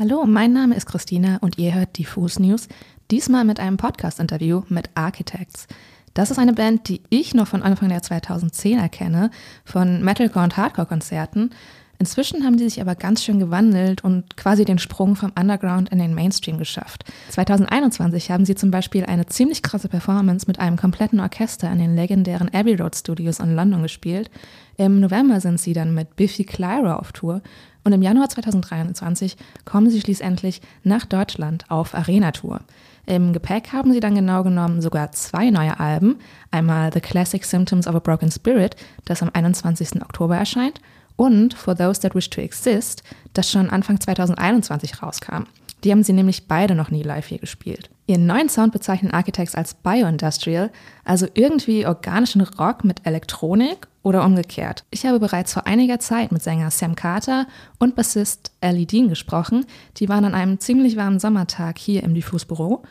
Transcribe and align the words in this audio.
Hallo, 0.00 0.26
mein 0.26 0.52
Name 0.52 0.76
ist 0.76 0.86
Christina 0.86 1.38
und 1.40 1.58
ihr 1.58 1.74
hört 1.74 1.98
Diffus 1.98 2.38
News, 2.38 2.68
diesmal 3.10 3.44
mit 3.44 3.58
einem 3.58 3.78
Podcast-Interview 3.78 4.62
mit 4.68 4.90
Architects. 4.94 5.66
Das 6.14 6.30
ist 6.30 6.38
eine 6.38 6.52
Band, 6.52 6.88
die 6.88 7.02
ich 7.10 7.34
noch 7.34 7.48
von 7.48 7.64
Anfang 7.64 7.88
der 7.88 8.00
2010er 8.00 8.88
kenne, 8.90 9.32
von 9.64 10.04
Metalcore 10.04 10.44
und 10.44 10.56
Hardcore-Konzerten. 10.56 11.50
Inzwischen 11.98 12.44
haben 12.44 12.58
sie 12.58 12.68
sich 12.68 12.80
aber 12.80 12.94
ganz 12.94 13.24
schön 13.24 13.40
gewandelt 13.40 14.04
und 14.04 14.36
quasi 14.36 14.64
den 14.64 14.78
Sprung 14.78 15.16
vom 15.16 15.32
Underground 15.36 15.88
in 15.88 15.98
den 15.98 16.14
Mainstream 16.14 16.58
geschafft. 16.58 17.04
2021 17.30 18.30
haben 18.30 18.44
sie 18.44 18.54
zum 18.54 18.70
Beispiel 18.70 19.04
eine 19.04 19.26
ziemlich 19.26 19.64
krasse 19.64 19.88
Performance 19.88 20.46
mit 20.46 20.60
einem 20.60 20.76
kompletten 20.76 21.18
Orchester 21.18 21.68
in 21.72 21.80
den 21.80 21.96
legendären 21.96 22.54
Abbey 22.54 22.76
Road 22.76 22.94
Studios 22.94 23.40
in 23.40 23.56
London 23.56 23.82
gespielt. 23.82 24.30
Im 24.76 25.00
November 25.00 25.40
sind 25.40 25.58
sie 25.58 25.72
dann 25.72 25.92
mit 25.92 26.14
Biffy 26.14 26.44
Clyro 26.44 26.92
auf 26.92 27.10
Tour 27.10 27.42
und 27.88 27.94
im 27.94 28.02
Januar 28.02 28.28
2023 28.28 29.38
kommen 29.64 29.88
sie 29.88 30.02
schließlich 30.02 30.60
nach 30.84 31.06
Deutschland 31.06 31.64
auf 31.70 31.94
Arena-Tour. 31.94 32.60
Im 33.06 33.32
Gepäck 33.32 33.72
haben 33.72 33.94
sie 33.94 34.00
dann 34.00 34.14
genau 34.14 34.42
genommen 34.42 34.82
sogar 34.82 35.10
zwei 35.12 35.48
neue 35.48 35.80
Alben. 35.80 36.18
Einmal 36.50 36.92
The 36.92 37.00
Classic 37.00 37.42
Symptoms 37.42 37.86
of 37.86 37.94
a 37.94 37.98
Broken 38.00 38.30
Spirit, 38.30 38.76
das 39.06 39.22
am 39.22 39.30
21. 39.32 40.02
Oktober 40.02 40.36
erscheint, 40.36 40.82
und 41.16 41.54
For 41.54 41.74
Those 41.74 42.02
That 42.02 42.14
Wish 42.14 42.28
to 42.28 42.42
Exist, 42.42 43.02
das 43.32 43.50
schon 43.50 43.70
Anfang 43.70 43.98
2021 43.98 45.02
rauskam. 45.02 45.44
Die 45.82 45.90
haben 45.90 46.02
sie 46.02 46.12
nämlich 46.12 46.46
beide 46.46 46.74
noch 46.74 46.90
nie 46.90 47.02
live 47.02 47.28
hier 47.28 47.38
gespielt. 47.38 47.88
Ihren 48.06 48.26
neuen 48.26 48.50
Sound 48.50 48.74
bezeichnen 48.74 49.12
Architects 49.12 49.54
als 49.54 49.72
Bioindustrial, 49.72 50.70
also 51.06 51.26
irgendwie 51.32 51.86
organischen 51.86 52.42
Rock 52.42 52.84
mit 52.84 53.06
Elektronik 53.06 53.87
oder 54.02 54.24
umgekehrt. 54.24 54.84
Ich 54.90 55.04
habe 55.06 55.20
bereits 55.20 55.52
vor 55.52 55.66
einiger 55.66 55.98
Zeit 55.98 56.32
mit 56.32 56.42
Sänger 56.42 56.70
Sam 56.70 56.94
Carter 56.94 57.46
und 57.78 57.96
Bassist 57.96 58.52
Ellie 58.60 58.86
Dean 58.86 59.08
gesprochen. 59.08 59.66
Die 59.96 60.08
waren 60.08 60.24
an 60.24 60.34
einem 60.34 60.60
ziemlich 60.60 60.96
warmen 60.96 61.18
Sommertag 61.18 61.78
hier 61.78 62.02
im 62.02 62.14
Diffus 62.14 62.44
Büro. 62.44 62.82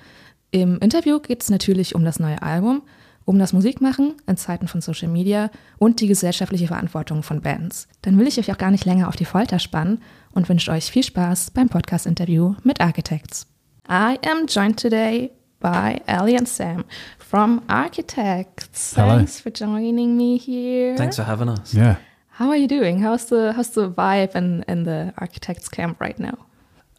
Im 0.52 0.80
Interview 0.80 1.20
geht 1.20 1.44
es 1.44 1.50
natürlich 1.50 1.96
um 1.96 2.04
das 2.06 2.20
neue 2.20 2.42
Album, 2.42 2.82
um 3.26 3.38
das 3.40 3.52
Musikmachen 3.52 4.16
in 4.26 4.38
Zeiten 4.38 4.68
von 4.68 4.82
Social 4.82 5.10
Media 5.10 5.50
und 5.78 6.00
die 6.00 6.08
gesellschaftliche 6.08 6.68
Verantwortung 6.68 7.24
von 7.24 7.42
Bands. 7.42 7.88
Dann 8.02 8.18
will 8.18 8.28
ich 8.28 8.40
euch 8.40 8.52
auch 8.52 8.58
gar 8.58 8.72
nicht 8.72 8.86
länger 8.86 9.10
auf 9.10 9.16
die 9.16 9.26
Folter 9.26 9.60
spannen 9.60 10.02
und 10.32 10.48
wünsche 10.48 10.72
euch 10.72 10.92
viel 10.92 11.04
Spaß 11.04 11.52
beim 11.52 11.68
Podcast-Interview 11.68 12.56
mit 12.64 12.80
Architects. 12.80 13.48
I 13.90 14.18
am 14.30 14.48
joined 14.48 14.80
today 14.80 15.32
by 15.60 16.00
Ellie 16.06 16.38
and 16.38 16.48
Sam 16.48 16.86
from 17.28 17.62
Architects. 17.68 18.94
Hello. 18.96 19.18
Thanks 19.18 19.40
for 19.40 19.50
joining 19.50 20.16
me 20.16 20.38
here. 20.38 20.96
Thanks 20.96 21.18
for 21.18 21.24
having 21.24 21.50
us. 21.50 21.74
Yeah. 21.74 21.98
How 22.30 22.50
are 22.50 22.56
you 22.56 22.68
doing? 22.68 23.02
How's 23.02 23.26
the 23.26 23.52
how's 23.54 23.72
the 23.72 23.90
vibe 23.90 24.34
in, 24.36 24.64
in 24.68 24.84
the 24.84 25.14
architects 25.18 25.68
camp 25.68 26.00
right 26.00 26.18
now? 26.18 26.38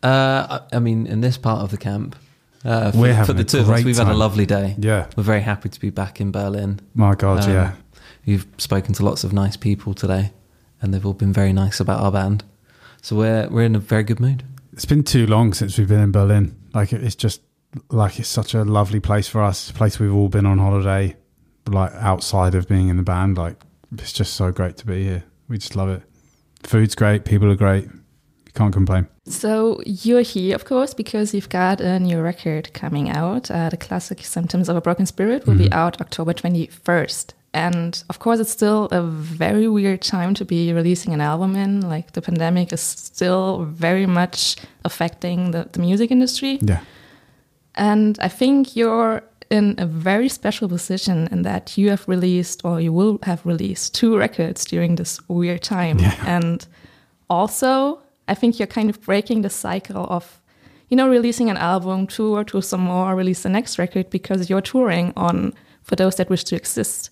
Uh, 0.03 0.61
I 0.71 0.77
I 0.77 0.79
mean, 0.81 1.07
in 1.07 1.23
this 1.23 1.39
part 1.39 1.61
of 1.63 1.71
the 1.71 1.79
camp, 1.79 2.15
uh, 2.65 2.91
for, 2.91 2.99
We're 2.99 3.13
for 3.13 3.15
having 3.15 3.37
the 3.37 3.43
a 3.43 3.45
two 3.45 3.59
of 3.61 3.71
us, 3.71 3.85
we've 3.85 3.97
had 3.97 4.09
a 4.09 4.15
lovely 4.15 4.45
day. 4.47 4.75
Yeah. 4.79 5.07
We're 5.17 5.23
very 5.23 5.41
happy 5.41 5.71
to 5.71 5.81
be 5.81 5.91
back 5.91 6.21
in 6.21 6.31
Berlin. 6.31 6.81
My 6.95 7.15
God, 7.15 7.45
Um, 7.45 7.51
yeah. 7.53 7.73
You've 8.25 8.47
spoken 8.59 8.93
to 8.95 9.05
lots 9.05 9.25
of 9.25 9.33
nice 9.33 9.57
people 9.57 9.95
today, 9.95 10.33
and 10.83 10.93
they've 10.93 11.07
all 11.07 11.15
been 11.15 11.33
very 11.33 11.53
nice 11.55 11.81
about 11.81 12.01
our 12.01 12.13
band. 12.13 12.45
So 13.01 13.17
we're 13.17 13.49
we're 13.49 13.65
in 13.65 13.77
a 13.77 13.81
very 13.81 14.03
good 14.05 14.21
mood. 14.21 14.43
It's 14.73 14.85
been 14.85 15.05
too 15.05 15.27
long 15.27 15.55
since 15.55 15.79
we've 15.79 15.89
been 15.89 16.03
in 16.03 16.13
Berlin. 16.13 16.55
Like 16.75 16.93
it's 16.93 17.15
just 17.15 17.41
like 17.91 18.19
it's 18.19 18.29
such 18.29 18.55
a 18.55 18.65
lovely 18.65 19.01
place 19.01 19.29
for 19.29 19.43
us—a 19.43 19.73
place 19.75 19.99
we've 19.99 20.15
all 20.15 20.29
been 20.29 20.47
on 20.47 20.59
holiday, 20.59 21.17
like 21.67 21.93
outside 21.95 22.55
of 22.55 22.69
being 22.69 22.89
in 22.89 22.97
the 22.97 23.03
band. 23.03 23.37
Like 23.37 23.57
it's 23.93 24.13
just 24.13 24.35
so 24.35 24.51
great 24.51 24.77
to 24.79 24.87
be 24.87 25.05
here. 25.05 25.25
We 25.49 25.59
just 25.59 25.77
love 25.77 25.89
it. 25.89 26.03
Food's 26.63 26.95
great. 26.95 27.25
People 27.25 27.51
are 27.51 27.57
great. 27.57 27.85
You 27.85 28.53
can't 28.55 28.73
complain. 28.73 29.07
So 29.27 29.81
you're 29.85 30.23
here, 30.23 30.55
of 30.55 30.65
course, 30.65 30.95
because 30.95 31.35
you've 31.35 31.49
got 31.49 31.81
a 31.81 31.99
new 31.99 32.21
record 32.21 32.73
coming 32.73 33.11
out. 33.11 33.51
Uh, 33.51 33.69
the 33.69 33.77
classic 33.77 34.25
"Symptoms 34.25 34.69
of 34.69 34.77
a 34.77 34.81
Broken 34.81 35.07
Spirit" 35.07 35.47
will 35.47 35.57
be 35.57 35.71
out 35.73 36.01
October 36.01 36.33
21st, 36.33 37.35
and 37.55 38.03
of 38.09 38.19
course, 38.19 38.41
it's 38.41 38.51
still 38.51 38.87
a 38.87 39.03
very 39.03 39.69
weird 39.69 40.03
time 40.03 40.35
to 40.35 40.45
be 40.45 40.73
releasing 40.73 41.13
an 41.13 41.21
album 41.21 41.57
in. 41.57 41.83
Like 41.83 42.13
the 42.13 42.23
pandemic 42.23 42.73
is 42.73 42.81
still 42.81 43.65
very 43.65 44.07
much 44.07 44.57
affecting 44.85 45.51
the, 45.51 45.69
the 45.73 45.81
music 45.81 46.11
industry. 46.11 46.59
Yeah. 46.63 46.81
And 47.79 48.19
I 48.21 48.29
think 48.29 48.77
you're 48.77 49.23
in 49.51 49.77
a 49.79 49.87
very 49.87 50.29
special 50.29 50.69
position 50.69 51.29
in 51.31 51.43
that 51.43 51.79
you 51.79 51.89
have 51.91 52.07
released 52.07 52.61
or 52.65 52.81
you 52.81 52.93
will 52.93 53.19
have 53.23 53.47
released 53.47 53.95
two 53.95 54.17
records 54.17 54.65
during 54.65 54.97
this 54.97 55.21
weird 55.29 55.63
time. 55.63 55.99
Yeah. 55.99 56.15
And 56.27 56.67
also, 57.31 58.01
I 58.27 58.35
think 58.35 58.59
you're 58.59 58.67
kind 58.67 58.91
of 58.91 59.01
breaking 59.01 59.43
the 59.43 59.51
cycle 59.51 60.07
of, 60.11 60.41
you 60.89 60.97
know, 60.97 61.09
releasing 61.09 61.49
an 61.49 61.57
album, 61.57 62.07
tour, 62.07 62.45
tour 62.45 62.63
some 62.63 62.83
more, 62.83 63.15
release 63.15 63.43
the 63.43 63.49
next 63.49 63.79
record 63.79 64.11
because 64.11 64.51
your 64.51 64.61
touring 64.61 65.13
on 65.17 65.55
For 65.83 65.97
Those 65.97 66.17
That 66.17 66.29
Wish 66.29 66.45
to 66.45 66.57
Exist 66.57 67.11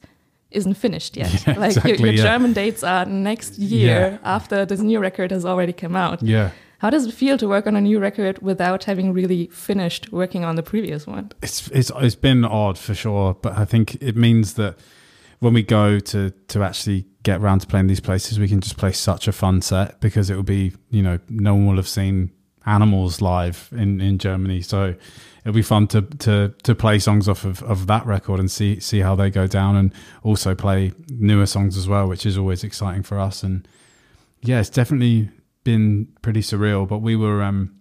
isn't 0.50 0.74
finished 0.74 1.16
yet. 1.16 1.32
Yeah, 1.46 1.58
like 1.58 1.74
your, 1.74 1.84
exactly, 1.84 2.04
your 2.04 2.12
yeah. 2.14 2.22
German 2.22 2.52
dates 2.52 2.82
are 2.82 3.04
next 3.06 3.58
year 3.58 4.18
after 4.24 4.66
this 4.66 4.80
new 4.80 4.98
record 4.98 5.30
has 5.30 5.44
already 5.44 5.72
come 5.72 5.96
out. 5.96 6.22
Yeah. 6.22 6.50
How 6.78 6.90
does 6.90 7.06
it 7.06 7.12
feel 7.14 7.38
to 7.38 7.48
work 7.48 7.66
on 7.66 7.74
a 7.74 7.80
new 7.80 7.98
record 7.98 8.40
without 8.42 8.84
having 8.84 9.12
really 9.12 9.46
finished 9.46 10.12
working 10.12 10.44
on 10.44 10.56
the 10.56 10.62
previous 10.62 11.06
one? 11.06 11.32
it's 11.42 11.68
it's 11.68 11.90
it's 11.96 12.14
been 12.14 12.44
odd 12.44 12.78
for 12.78 12.94
sure, 12.94 13.34
but 13.34 13.56
I 13.56 13.64
think 13.64 13.96
it 14.02 14.16
means 14.16 14.54
that 14.54 14.78
when 15.40 15.54
we 15.54 15.62
go 15.62 15.98
to 15.98 16.30
to 16.30 16.62
actually 16.62 17.06
get 17.22 17.40
around 17.40 17.60
to 17.60 17.66
playing 17.66 17.86
these 17.86 18.00
places, 18.00 18.38
we 18.38 18.48
can 18.48 18.60
just 18.60 18.76
play 18.76 18.92
such 18.92 19.26
a 19.28 19.32
fun 19.32 19.62
set 19.62 20.00
because 20.00 20.30
it 20.30 20.36
will 20.36 20.42
be 20.42 20.72
you 20.90 21.02
know 21.02 21.18
no 21.28 21.54
one 21.54 21.66
will 21.66 21.76
have 21.76 21.88
seen 21.88 22.30
animals 22.66 23.20
live 23.20 23.68
in 23.72 24.00
in 24.00 24.18
Germany, 24.18 24.60
so 24.60 24.94
it'll 25.40 25.54
be 25.54 25.62
fun 25.62 25.86
to 25.88 26.02
to 26.02 26.54
to 26.62 26.74
play 26.74 26.98
songs 26.98 27.28
off 27.28 27.44
of, 27.44 27.62
of 27.62 27.86
that 27.86 28.04
record 28.06 28.40
and 28.40 28.50
see 28.50 28.80
see 28.80 29.00
how 29.00 29.14
they 29.14 29.30
go 29.30 29.46
down, 29.46 29.76
and 29.76 29.92
also 30.22 30.54
play 30.54 30.92
newer 31.08 31.46
songs 31.46 31.76
as 31.76 31.88
well, 31.88 32.06
which 32.06 32.26
is 32.26 32.36
always 32.36 32.64
exciting 32.64 33.02
for 33.02 33.18
us. 33.18 33.42
And 33.42 33.66
yeah, 34.42 34.60
it's 34.60 34.70
definitely 34.70 35.30
been 35.66 36.06
pretty 36.22 36.40
surreal, 36.40 36.86
but 36.88 36.98
we 36.98 37.16
were 37.16 37.42
um 37.42 37.74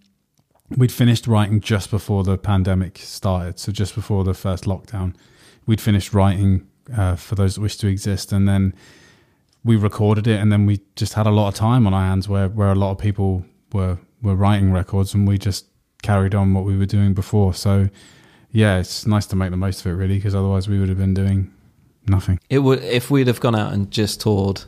we'd 0.76 0.92
finished 0.92 1.28
writing 1.28 1.62
just 1.62 1.92
before 1.92 2.24
the 2.24 2.38
pandemic 2.38 2.98
started, 2.98 3.60
so 3.60 3.72
just 3.72 3.96
before 3.96 4.24
the 4.24 4.34
first 4.34 4.66
lockdown. 4.66 5.16
We'd 5.68 5.80
finished 5.80 6.12
writing 6.14 6.68
uh, 6.98 7.16
for 7.16 7.36
those 7.36 7.56
that 7.56 7.62
wish 7.62 7.78
to 7.78 7.88
exist, 7.88 8.34
and 8.34 8.50
then 8.50 8.74
we 9.64 9.76
recorded 9.76 10.28
it, 10.28 10.42
and 10.42 10.52
then 10.52 10.66
we 10.66 10.82
just 10.96 11.14
had 11.14 11.28
a 11.28 11.32
lot 11.32 11.48
of 11.48 11.56
time 11.56 11.88
on 11.88 11.94
our 11.94 12.02
hands 12.02 12.28
where 12.28 12.50
where 12.50 12.72
a 12.72 12.76
lot 12.76 12.92
of 12.92 12.98
people 12.98 13.46
were 13.72 14.00
were 14.22 14.36
writing 14.36 14.74
records, 14.74 15.14
and 15.14 15.28
we 15.28 15.38
just 15.38 15.68
carried 16.02 16.36
on 16.36 16.54
what 16.56 16.66
we 16.66 16.76
were 16.76 16.86
doing 16.88 17.14
before. 17.14 17.54
So 17.54 17.90
yeah, 18.52 18.80
it's 18.80 19.06
nice 19.06 19.28
to 19.28 19.36
make 19.36 19.52
the 19.52 19.58
most 19.58 19.82
of 19.82 19.88
it, 19.92 19.96
really, 19.96 20.16
because 20.16 20.34
otherwise 20.34 20.68
we 20.68 20.80
would 20.80 20.90
have 20.90 20.98
been 20.98 21.14
doing 21.14 21.54
nothing. 22.08 22.40
It 22.50 22.60
would 22.60 22.82
if 22.84 23.12
we'd 23.12 23.28
have 23.28 23.40
gone 23.40 23.56
out 23.56 23.74
and 23.74 23.92
just 23.92 24.22
toured 24.22 24.64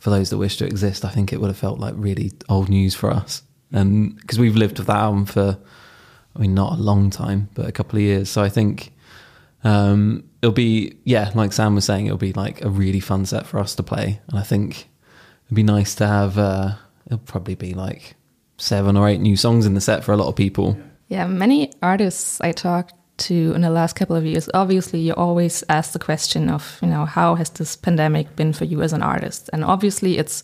for 0.00 0.10
those 0.10 0.30
that 0.30 0.38
wish 0.38 0.56
to 0.56 0.66
exist. 0.66 1.04
I 1.04 1.10
think 1.10 1.32
it 1.32 1.40
would 1.40 1.48
have 1.48 1.58
felt 1.58 1.78
like 1.78 1.94
really 1.96 2.32
old 2.48 2.68
news 2.68 2.94
for 2.94 3.10
us, 3.10 3.42
and 3.70 4.16
because 4.16 4.38
we've 4.38 4.56
lived 4.56 4.78
with 4.78 4.88
that 4.88 4.96
album 4.96 5.26
for, 5.26 5.58
I 6.34 6.38
mean, 6.38 6.54
not 6.54 6.72
a 6.72 6.82
long 6.82 7.10
time, 7.10 7.48
but 7.54 7.66
a 7.66 7.72
couple 7.72 7.98
of 7.98 8.02
years. 8.02 8.28
So 8.28 8.42
I 8.42 8.48
think 8.48 8.92
um, 9.62 10.24
it'll 10.42 10.52
be 10.52 10.96
yeah, 11.04 11.30
like 11.34 11.52
Sam 11.52 11.76
was 11.76 11.84
saying, 11.84 12.06
it'll 12.06 12.18
be 12.18 12.32
like 12.32 12.64
a 12.64 12.70
really 12.70 13.00
fun 13.00 13.26
set 13.26 13.46
for 13.46 13.60
us 13.60 13.76
to 13.76 13.84
play, 13.84 14.20
and 14.28 14.38
I 14.38 14.42
think 14.42 14.88
it'd 15.46 15.54
be 15.54 15.62
nice 15.62 15.94
to 15.96 16.06
have. 16.06 16.36
Uh, 16.36 16.74
it'll 17.06 17.18
probably 17.18 17.54
be 17.54 17.74
like 17.74 18.16
seven 18.56 18.96
or 18.96 19.08
eight 19.08 19.20
new 19.20 19.36
songs 19.36 19.66
in 19.66 19.74
the 19.74 19.80
set 19.80 20.02
for 20.02 20.12
a 20.12 20.16
lot 20.16 20.28
of 20.28 20.36
people. 20.36 20.78
Yeah, 21.08 21.26
many 21.26 21.72
artists 21.82 22.40
I 22.40 22.52
talked 22.52 22.94
to 23.20 23.52
in 23.54 23.60
the 23.60 23.70
last 23.70 23.96
couple 23.96 24.16
of 24.16 24.24
years, 24.24 24.48
obviously 24.54 25.00
you 25.00 25.14
always 25.14 25.64
ask 25.68 25.92
the 25.92 25.98
question 25.98 26.50
of, 26.50 26.78
you 26.82 26.88
know, 26.88 27.04
how 27.04 27.34
has 27.34 27.50
this 27.50 27.76
pandemic 27.76 28.34
been 28.36 28.52
for 28.52 28.64
you 28.64 28.82
as 28.82 28.92
an 28.92 29.02
artist? 29.02 29.50
And 29.52 29.64
obviously 29.64 30.18
it's 30.18 30.42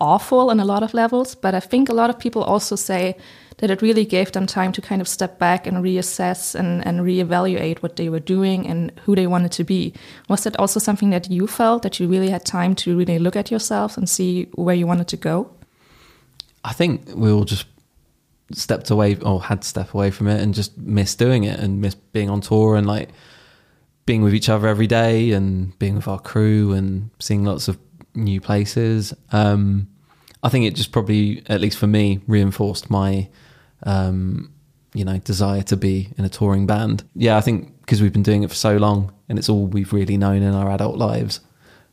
awful 0.00 0.50
on 0.50 0.58
a 0.60 0.64
lot 0.64 0.82
of 0.82 0.94
levels, 0.94 1.34
but 1.34 1.54
I 1.54 1.60
think 1.60 1.88
a 1.88 1.94
lot 1.94 2.10
of 2.10 2.18
people 2.18 2.42
also 2.42 2.76
say 2.76 3.16
that 3.58 3.70
it 3.70 3.82
really 3.82 4.04
gave 4.04 4.32
them 4.32 4.46
time 4.46 4.72
to 4.72 4.82
kind 4.82 5.00
of 5.00 5.08
step 5.08 5.38
back 5.38 5.66
and 5.66 5.84
reassess 5.84 6.54
and, 6.54 6.84
and 6.84 7.00
reevaluate 7.00 7.82
what 7.82 7.96
they 7.96 8.08
were 8.08 8.18
doing 8.18 8.66
and 8.66 8.90
who 9.04 9.14
they 9.14 9.26
wanted 9.26 9.52
to 9.52 9.64
be. 9.64 9.92
Was 10.28 10.42
that 10.44 10.58
also 10.58 10.80
something 10.80 11.10
that 11.10 11.30
you 11.30 11.46
felt 11.46 11.82
that 11.82 12.00
you 12.00 12.08
really 12.08 12.30
had 12.30 12.44
time 12.44 12.74
to 12.76 12.96
really 12.96 13.18
look 13.18 13.36
at 13.36 13.50
yourself 13.50 13.96
and 13.96 14.08
see 14.08 14.48
where 14.54 14.74
you 14.74 14.86
wanted 14.86 15.08
to 15.08 15.16
go? 15.16 15.50
I 16.64 16.72
think 16.72 17.08
we 17.14 17.30
all 17.30 17.44
just 17.44 17.66
stepped 18.54 18.90
away 18.90 19.16
or 19.16 19.42
had 19.42 19.62
to 19.62 19.68
step 19.68 19.94
away 19.94 20.10
from 20.10 20.28
it 20.28 20.40
and 20.40 20.54
just 20.54 20.76
miss 20.78 21.14
doing 21.14 21.44
it 21.44 21.58
and 21.58 21.80
miss 21.80 21.94
being 21.94 22.30
on 22.30 22.40
tour 22.40 22.76
and 22.76 22.86
like 22.86 23.10
being 24.06 24.22
with 24.22 24.34
each 24.34 24.48
other 24.48 24.66
every 24.68 24.86
day 24.86 25.32
and 25.32 25.78
being 25.78 25.96
with 25.96 26.08
our 26.08 26.18
crew 26.18 26.72
and 26.72 27.10
seeing 27.20 27.44
lots 27.44 27.68
of 27.68 27.78
new 28.14 28.40
places. 28.40 29.14
Um, 29.30 29.88
I 30.42 30.48
think 30.48 30.64
it 30.64 30.74
just 30.74 30.92
probably, 30.92 31.42
at 31.46 31.60
least 31.60 31.78
for 31.78 31.86
me, 31.86 32.20
reinforced 32.26 32.90
my, 32.90 33.28
um, 33.84 34.52
you 34.92 35.04
know, 35.04 35.18
desire 35.18 35.62
to 35.62 35.76
be 35.76 36.08
in 36.18 36.24
a 36.24 36.28
touring 36.28 36.66
band. 36.66 37.04
Yeah, 37.14 37.36
I 37.36 37.40
think 37.40 37.80
because 37.80 38.02
we've 38.02 38.12
been 38.12 38.22
doing 38.22 38.42
it 38.42 38.50
for 38.50 38.56
so 38.56 38.76
long 38.76 39.12
and 39.28 39.38
it's 39.38 39.48
all 39.48 39.66
we've 39.66 39.92
really 39.92 40.16
known 40.16 40.42
in 40.42 40.54
our 40.54 40.70
adult 40.70 40.96
lives. 40.96 41.40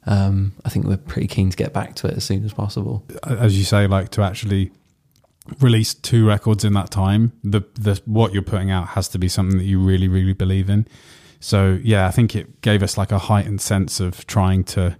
Um, 0.05 0.53
I 0.65 0.69
think 0.69 0.85
we're 0.85 0.97
pretty 0.97 1.27
keen 1.27 1.49
to 1.51 1.57
get 1.57 1.73
back 1.73 1.95
to 1.95 2.07
it 2.07 2.15
as 2.17 2.23
soon 2.23 2.43
as 2.43 2.53
possible. 2.53 3.05
as 3.23 3.57
you 3.57 3.63
say, 3.63 3.85
like 3.85 4.09
to 4.11 4.23
actually 4.23 4.71
released 5.59 6.03
two 6.03 6.27
records 6.27 6.63
in 6.63 6.73
that 6.73 6.91
time, 6.91 7.33
the 7.43 7.61
the 7.75 8.01
what 8.05 8.33
you're 8.33 8.43
putting 8.43 8.71
out 8.71 8.89
has 8.89 9.07
to 9.09 9.19
be 9.19 9.27
something 9.27 9.57
that 9.57 9.65
you 9.65 9.79
really 9.79 10.07
really 10.07 10.33
believe 10.33 10.69
in. 10.69 10.87
So 11.39 11.79
yeah, 11.83 12.07
I 12.07 12.11
think 12.11 12.35
it 12.35 12.61
gave 12.61 12.83
us 12.83 12.97
like 12.97 13.11
a 13.11 13.19
heightened 13.19 13.61
sense 13.61 13.99
of 13.99 14.25
trying 14.27 14.63
to 14.65 14.97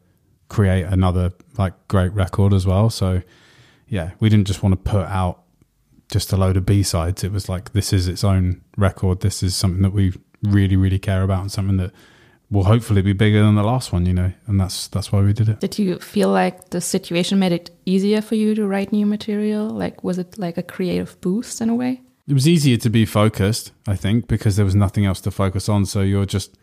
create 0.48 0.84
another 0.84 1.32
like 1.58 1.74
great 1.88 2.14
record 2.14 2.54
as 2.54 2.66
well. 2.66 2.90
So 2.90 3.22
yeah, 3.88 4.12
we 4.20 4.30
didn't 4.30 4.48
just 4.48 4.64
want 4.64 4.74
to 4.74 4.92
put 4.92 5.06
out 5.08 5.44
just 6.12 6.32
a 6.32 6.38
load 6.38 6.58
of 6.58 6.66
B 6.66 6.84
sides. 6.84 7.24
It 7.24 7.32
was 7.32 7.50
like 7.50 7.74
this 7.74 7.94
is 7.94 8.08
its 8.08 8.24
own 8.24 8.62
record. 8.78 9.22
This 9.22 9.44
is 9.44 9.56
something 9.56 9.82
that 9.82 9.94
we 9.94 10.14
really 10.44 10.76
really 10.76 11.00
care 11.00 11.24
about 11.24 11.42
and 11.42 11.52
something 11.52 11.78
that 11.78 11.92
will 12.52 12.64
hopefully 12.64 13.02
be 13.02 13.14
bigger 13.14 13.44
than 13.44 13.56
the 13.56 13.64
last 13.64 13.94
one, 13.94 14.06
you 14.06 14.14
know. 14.14 14.32
And 14.48 14.60
that's 14.60 14.88
that's 14.88 15.12
why 15.12 15.22
we 15.22 15.34
did 15.34 15.50
it. 15.50 15.60
Did 15.60 15.78
you 15.78 16.00
feel 16.00 16.30
like 16.30 16.70
the 16.70 16.82
situation 16.82 17.40
made 17.40 17.52
it 17.52 17.70
easier 17.86 18.22
for 18.22 18.36
you 18.36 18.56
to 18.56 18.68
write 18.68 18.92
new 18.92 19.06
material? 19.06 19.70
Like 19.70 20.04
was 20.04 20.18
it 20.18 20.38
like 20.38 20.58
a 20.58 20.64
creative 20.64 21.20
boost 21.22 21.62
in 21.62 21.70
a 21.70 21.76
way? 21.76 22.02
It 22.28 22.34
was 22.34 22.48
easier 22.48 22.78
to 22.78 22.90
be 22.90 23.06
focused, 23.06 23.72
I 23.88 23.96
think, 23.96 24.28
because 24.28 24.56
there 24.56 24.66
was 24.66 24.76
nothing 24.76 25.04
else 25.06 25.20
to 25.22 25.32
focus 25.32 25.68
on. 25.68 25.88
So 25.88 26.02
you're 26.02 26.28
just 26.28 26.56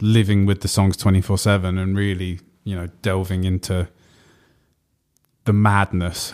living 0.00 0.46
with 0.46 0.60
the 0.60 0.68
songs 0.68 0.96
24 0.96 1.38
7 1.38 1.78
and 1.78 1.96
really, 1.96 2.40
you 2.64 2.76
know, 2.76 2.88
delving 3.02 3.44
into 3.44 3.88
the 5.44 5.52
madness 5.52 6.32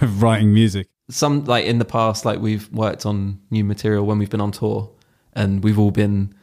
of 0.00 0.22
writing 0.22 0.52
music. 0.52 0.86
Some 1.08 1.44
like 1.44 1.66
in 1.66 1.78
the 1.78 1.84
past, 1.84 2.24
like 2.24 2.40
we've 2.40 2.70
worked 2.72 3.06
on 3.06 3.40
new 3.50 3.64
material 3.64 4.04
when 4.06 4.18
we've 4.18 4.30
been 4.30 4.40
on 4.40 4.52
tour, 4.52 4.90
and 5.34 5.62
we've 5.62 5.78
all 5.78 5.92
been 5.92 6.34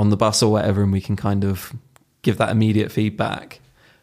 on 0.00 0.08
the 0.08 0.16
bus 0.16 0.42
or 0.42 0.50
whatever, 0.50 0.82
and 0.82 0.90
we 0.90 1.00
can 1.00 1.14
kind 1.14 1.44
of 1.44 1.74
give 2.22 2.38
that 2.38 2.48
immediate 2.48 2.90
feedback. 2.90 3.60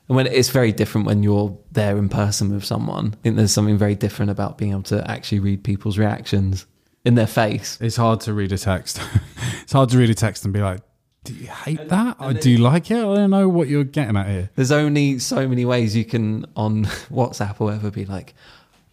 And 0.08 0.16
when 0.16 0.28
it's 0.28 0.50
very 0.50 0.72
different 0.72 1.08
when 1.08 1.24
you're 1.24 1.58
there 1.72 1.98
in 1.98 2.08
person 2.08 2.54
with 2.54 2.64
someone, 2.64 3.14
I 3.14 3.18
think 3.24 3.36
there's 3.36 3.52
something 3.52 3.80
very 3.80 3.96
different 3.96 4.30
about 4.30 4.60
being 4.60 4.72
able 4.72 4.84
to 4.84 5.10
actually 5.10 5.40
read 5.40 5.64
people's 5.64 5.98
reactions 5.98 6.68
in 7.04 7.16
their 7.16 7.26
face. 7.26 7.80
It's 7.82 7.96
hard 7.96 8.22
to 8.22 8.34
read 8.34 8.52
a 8.52 8.60
text. 8.60 9.02
it's 9.64 9.74
hard 9.74 9.90
to 9.90 9.98
read 9.98 10.12
a 10.12 10.14
text 10.14 10.46
and 10.46 10.54
be 10.54 10.62
like, 10.62 10.82
do 11.24 11.34
you 11.34 11.48
hate 11.48 11.90
that? 11.90 12.18
Or 12.20 12.32
do 12.34 12.52
you 12.52 12.60
like 12.60 12.92
it? 12.92 13.00
I 13.00 13.16
don't 13.16 13.32
know 13.32 13.50
what 13.50 13.68
you're 13.68 13.84
getting 13.84 14.16
at 14.16 14.28
here. 14.28 14.52
There's 14.56 14.72
only 14.72 15.18
so 15.18 15.48
many 15.48 15.66
ways 15.66 15.96
you 15.96 16.06
can 16.06 16.46
on 16.56 16.86
WhatsApp 17.12 17.60
or 17.60 17.66
whatever 17.66 17.90
be 17.90 18.06
like, 18.06 18.36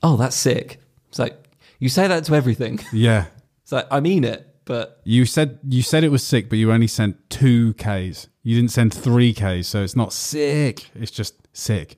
oh, 0.02 0.16
that's 0.16 0.36
sick. 0.36 0.80
It's 1.10 1.18
like 1.18 1.36
you 1.78 1.90
say 1.90 2.08
that 2.08 2.24
to 2.24 2.34
everything. 2.34 2.80
Yeah. 2.94 3.26
It's 3.62 3.72
like 3.72 3.86
I 3.90 4.00
mean 4.00 4.24
it, 4.24 4.53
but 4.64 5.00
You 5.04 5.26
said 5.26 5.58
you 5.68 5.82
said 5.82 6.04
it 6.04 6.10
was 6.10 6.22
sick, 6.22 6.48
but 6.48 6.58
you 6.58 6.72
only 6.72 6.86
sent 6.86 7.16
two 7.30 7.74
Ks. 7.74 8.28
You 8.42 8.56
didn't 8.56 8.70
send 8.72 8.92
three 8.92 9.32
Ks, 9.32 9.66
so 9.66 9.82
it's 9.82 9.96
not 9.96 10.12
sick. 10.12 10.90
It's 10.94 11.10
just 11.10 11.34
sick. 11.52 11.96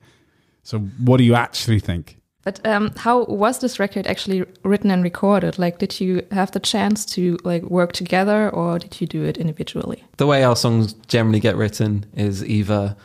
So 0.62 0.78
what 0.78 1.18
do 1.18 1.24
you 1.24 1.34
actually 1.34 1.80
think? 1.80 2.18
But 2.42 2.64
um, 2.64 2.92
how 2.96 3.24
was 3.24 3.58
this 3.58 3.80
record 3.80 4.06
actually 4.06 4.44
written 4.62 4.90
and 4.92 5.02
recorded? 5.02 5.58
Like, 5.58 5.78
did 5.78 6.00
you 6.00 6.24
have 6.30 6.52
the 6.52 6.60
chance 6.60 7.04
to 7.06 7.36
like 7.42 7.64
work 7.64 7.92
together, 7.92 8.48
or 8.50 8.78
did 8.78 9.00
you 9.00 9.06
do 9.08 9.24
it 9.24 9.36
individually? 9.36 10.04
the 10.16 10.26
way 10.26 10.44
our 10.44 10.56
songs 10.56 10.92
generally 11.08 11.40
get 11.40 11.56
written 11.56 12.06
is 12.14 12.44
either 12.44 12.96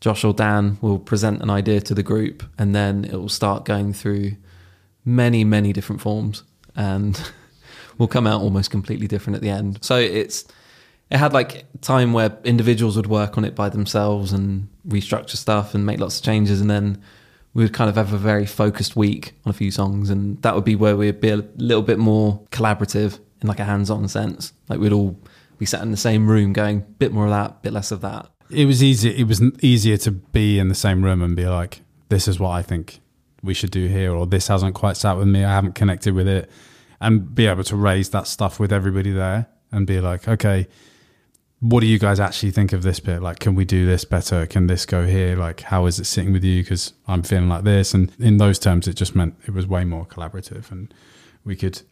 Josh 0.00 0.24
or 0.24 0.32
Dan 0.32 0.78
will 0.80 0.98
present 0.98 1.42
an 1.42 1.50
idea 1.50 1.80
to 1.80 1.94
the 1.94 2.02
group 2.02 2.42
and 2.58 2.74
then 2.74 3.04
it 3.04 3.14
will 3.14 3.28
start 3.28 3.64
going 3.64 3.92
through 3.92 4.32
many, 5.04 5.44
many 5.44 5.72
different 5.72 6.00
forms 6.00 6.44
and 6.76 7.20
will 7.98 8.08
come 8.08 8.26
out 8.26 8.40
almost 8.40 8.70
completely 8.70 9.06
different 9.06 9.36
at 9.36 9.42
the 9.42 9.50
end. 9.50 9.78
So 9.82 9.96
it's 9.98 10.44
it 11.10 11.18
had 11.18 11.32
like 11.32 11.66
time 11.80 12.12
where 12.12 12.36
individuals 12.44 12.96
would 12.96 13.06
work 13.06 13.38
on 13.38 13.44
it 13.44 13.54
by 13.54 13.68
themselves 13.68 14.32
and 14.32 14.68
restructure 14.86 15.36
stuff 15.36 15.74
and 15.74 15.84
make 15.84 15.98
lots 15.98 16.18
of 16.18 16.24
changes 16.24 16.60
and 16.60 16.70
then 16.70 17.02
we 17.54 17.62
would 17.62 17.72
kind 17.72 17.88
of 17.88 17.96
have 17.96 18.12
a 18.12 18.18
very 18.18 18.46
focused 18.46 18.94
week 18.94 19.32
on 19.44 19.50
a 19.50 19.52
few 19.54 19.70
songs 19.70 20.10
and 20.10 20.40
that 20.42 20.54
would 20.54 20.64
be 20.64 20.76
where 20.76 20.96
we'd 20.96 21.20
be 21.20 21.30
a 21.30 21.44
little 21.56 21.82
bit 21.82 21.98
more 21.98 22.40
collaborative 22.50 23.18
in 23.40 23.48
like 23.48 23.58
a 23.58 23.64
hands-on 23.64 24.06
sense 24.06 24.52
like 24.68 24.78
we'd 24.78 24.92
all 24.92 25.18
be 25.56 25.64
sat 25.64 25.80
in 25.80 25.90
the 25.90 25.96
same 25.96 26.28
room 26.28 26.52
going 26.52 26.80
bit 26.98 27.10
more 27.10 27.24
of 27.24 27.30
that 27.30 27.62
bit 27.62 27.72
less 27.72 27.90
of 27.90 28.02
that 28.02 28.28
It 28.50 28.66
was 28.66 28.82
easy. 28.82 29.10
It 29.10 29.26
was 29.26 29.42
easier 29.60 29.96
to 29.98 30.10
be 30.10 30.58
in 30.58 30.68
the 30.68 30.74
same 30.74 31.04
room 31.04 31.22
and 31.22 31.36
be 31.36 31.46
like, 31.46 31.82
"This 32.08 32.26
is 32.26 32.40
what 32.40 32.50
I 32.50 32.62
think 32.62 33.00
we 33.42 33.54
should 33.54 33.70
do 33.70 33.88
here," 33.88 34.12
or 34.12 34.26
"This 34.26 34.48
hasn't 34.48 34.74
quite 34.74 34.96
sat 34.96 35.18
with 35.18 35.28
me. 35.28 35.44
I 35.44 35.52
haven't 35.52 35.74
connected 35.74 36.14
with 36.14 36.26
it," 36.26 36.50
and 37.00 37.34
be 37.34 37.46
able 37.46 37.64
to 37.64 37.76
raise 37.76 38.10
that 38.10 38.26
stuff 38.26 38.58
with 38.58 38.72
everybody 38.72 39.10
there 39.12 39.46
and 39.70 39.86
be 39.86 40.00
like, 40.00 40.28
"Okay, 40.28 40.66
what 41.60 41.80
do 41.80 41.86
you 41.86 41.98
guys 41.98 42.20
actually 42.20 42.52
think 42.52 42.72
of 42.72 42.82
this 42.82 43.00
bit? 43.00 43.20
Like, 43.20 43.38
can 43.38 43.54
we 43.54 43.64
do 43.64 43.84
this 43.86 44.04
better? 44.04 44.46
Can 44.46 44.66
this 44.66 44.86
go 44.86 45.06
here? 45.06 45.36
Like, 45.36 45.62
how 45.62 45.86
is 45.86 45.98
it 45.98 46.04
sitting 46.04 46.32
with 46.32 46.44
you? 46.44 46.62
Because 46.62 46.92
I'm 47.06 47.22
feeling 47.22 47.48
like 47.48 47.64
this." 47.64 47.94
And 47.94 48.12
in 48.18 48.36
those 48.36 48.58
terms, 48.58 48.88
it 48.88 48.94
just 48.94 49.14
meant 49.14 49.34
it 49.46 49.54
was 49.54 49.66
way 49.66 49.84
more 49.84 50.06
collaborative, 50.06 50.70
and 50.70 50.92
we 51.44 51.56
could 51.56 51.82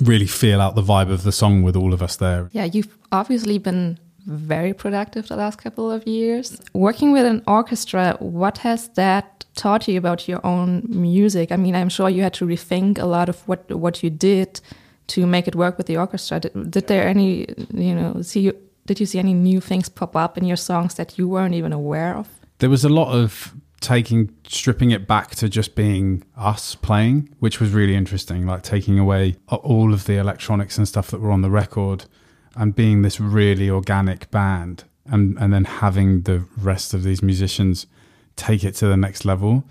really 0.00 0.26
feel 0.26 0.60
out 0.60 0.74
the 0.74 0.82
vibe 0.82 1.10
of 1.10 1.24
the 1.24 1.32
song 1.32 1.62
with 1.62 1.76
all 1.76 1.92
of 1.92 2.02
us 2.02 2.16
there. 2.16 2.48
Yeah, 2.52 2.64
you've 2.64 2.96
obviously 3.10 3.58
been 3.58 3.98
very 4.26 4.72
productive 4.72 5.28
the 5.28 5.36
last 5.36 5.58
couple 5.58 5.90
of 5.90 6.06
years. 6.06 6.60
Working 6.72 7.12
with 7.12 7.26
an 7.26 7.42
orchestra, 7.46 8.16
what 8.20 8.58
has 8.58 8.88
that 8.90 9.44
taught 9.54 9.88
you 9.88 9.98
about 9.98 10.28
your 10.28 10.44
own 10.44 10.82
music? 10.88 11.52
I 11.52 11.56
mean, 11.56 11.74
I'm 11.74 11.88
sure 11.88 12.08
you 12.08 12.22
had 12.22 12.34
to 12.34 12.46
rethink 12.46 12.98
a 12.98 13.06
lot 13.06 13.28
of 13.28 13.46
what 13.48 13.70
what 13.70 14.02
you 14.02 14.10
did 14.10 14.60
to 15.08 15.26
make 15.26 15.48
it 15.48 15.54
work 15.54 15.76
with 15.76 15.86
the 15.86 15.96
orchestra. 15.96 16.40
Did, 16.40 16.70
did 16.70 16.86
there 16.86 17.06
any, 17.06 17.46
you 17.74 17.94
know, 17.94 18.22
see 18.22 18.52
did 18.86 19.00
you 19.00 19.06
see 19.06 19.18
any 19.18 19.34
new 19.34 19.60
things 19.60 19.88
pop 19.88 20.16
up 20.16 20.38
in 20.38 20.44
your 20.44 20.56
songs 20.56 20.94
that 20.94 21.18
you 21.18 21.28
weren't 21.28 21.54
even 21.54 21.72
aware 21.72 22.16
of? 22.16 22.28
there 22.60 22.70
was 22.70 22.84
a 22.84 22.88
lot 22.88 23.12
of 23.12 23.54
taking 23.80 24.30
stripping 24.46 24.90
it 24.90 25.08
back 25.08 25.34
to 25.34 25.48
just 25.48 25.74
being 25.74 26.22
us 26.36 26.74
playing 26.74 27.34
which 27.40 27.60
was 27.60 27.70
really 27.70 27.96
interesting 27.96 28.46
like 28.46 28.62
taking 28.62 28.98
away 28.98 29.34
all 29.48 29.92
of 29.94 30.04
the 30.04 30.16
electronics 30.16 30.76
and 30.78 30.86
stuff 30.86 31.10
that 31.10 31.20
were 31.20 31.30
on 31.30 31.40
the 31.40 31.50
record 31.50 32.04
and 32.56 32.74
being 32.74 33.02
this 33.02 33.20
really 33.20 33.70
organic 33.70 34.30
band 34.30 34.84
and 35.06 35.36
and 35.38 35.52
then 35.52 35.64
having 35.64 36.22
the 36.22 36.44
rest 36.58 36.94
of 36.94 37.02
these 37.02 37.22
musicians 37.22 37.86
take 38.36 38.64
it 38.64 38.74
to 38.74 38.86
the 38.86 38.96
next 38.96 39.24
level 39.24 39.64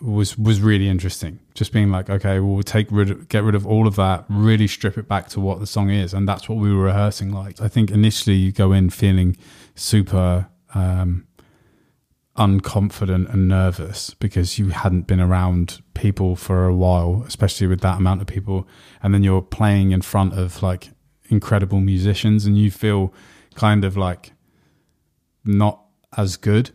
was 0.00 0.36
was 0.36 0.60
really 0.60 0.88
interesting 0.88 1.38
just 1.54 1.72
being 1.72 1.90
like 1.90 2.10
okay 2.10 2.40
well, 2.40 2.62
take 2.62 2.86
rid 2.90 3.10
of, 3.10 3.28
get 3.28 3.42
rid 3.42 3.54
of 3.54 3.66
all 3.66 3.86
of 3.86 3.96
that 3.96 4.24
really 4.28 4.66
strip 4.66 4.98
it 4.98 5.08
back 5.08 5.28
to 5.28 5.40
what 5.40 5.60
the 5.60 5.66
song 5.66 5.90
is 5.90 6.12
and 6.12 6.28
that's 6.28 6.48
what 6.48 6.58
we 6.58 6.74
were 6.74 6.84
rehearsing 6.84 7.32
like 7.32 7.60
i 7.60 7.68
think 7.68 7.90
initially 7.90 8.36
you 8.36 8.52
go 8.52 8.72
in 8.72 8.90
feeling 8.90 9.36
super 9.74 10.48
um 10.74 11.26
unconfident 12.36 13.32
and 13.32 13.46
nervous 13.46 14.14
because 14.14 14.58
you 14.58 14.70
hadn't 14.70 15.06
been 15.06 15.20
around 15.20 15.80
people 15.94 16.34
for 16.34 16.66
a 16.66 16.74
while, 16.74 17.22
especially 17.26 17.66
with 17.66 17.80
that 17.80 17.98
amount 17.98 18.20
of 18.20 18.26
people. 18.26 18.66
And 19.02 19.14
then 19.14 19.22
you're 19.22 19.42
playing 19.42 19.92
in 19.92 20.02
front 20.02 20.34
of 20.34 20.62
like 20.62 20.90
incredible 21.28 21.80
musicians 21.80 22.46
and 22.46 22.58
you 22.58 22.70
feel 22.70 23.12
kind 23.54 23.84
of 23.84 23.96
like 23.96 24.32
not 25.44 25.80
as 26.16 26.36
good 26.36 26.70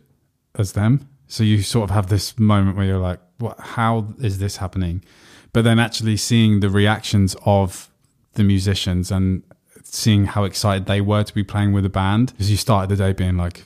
as 0.56 0.72
them. 0.72 1.08
So 1.26 1.44
you 1.44 1.62
sort 1.62 1.88
of 1.90 1.94
have 1.94 2.08
this 2.08 2.38
moment 2.38 2.76
where 2.76 2.86
you're 2.86 2.98
like, 2.98 3.20
what, 3.38 3.58
how 3.60 4.08
is 4.20 4.38
this 4.38 4.56
happening? 4.56 5.04
But 5.52 5.62
then 5.62 5.78
actually 5.78 6.16
seeing 6.16 6.60
the 6.60 6.70
reactions 6.70 7.36
of 7.44 7.90
the 8.34 8.44
musicians 8.44 9.10
and 9.10 9.42
seeing 9.82 10.26
how 10.26 10.44
excited 10.44 10.86
they 10.86 11.00
were 11.00 11.24
to 11.24 11.34
be 11.34 11.42
playing 11.42 11.72
with 11.72 11.84
a 11.84 11.90
band 11.90 12.32
because 12.32 12.50
you 12.50 12.56
started 12.56 12.88
the 12.90 12.96
day 12.96 13.12
being 13.12 13.36
like, 13.36 13.64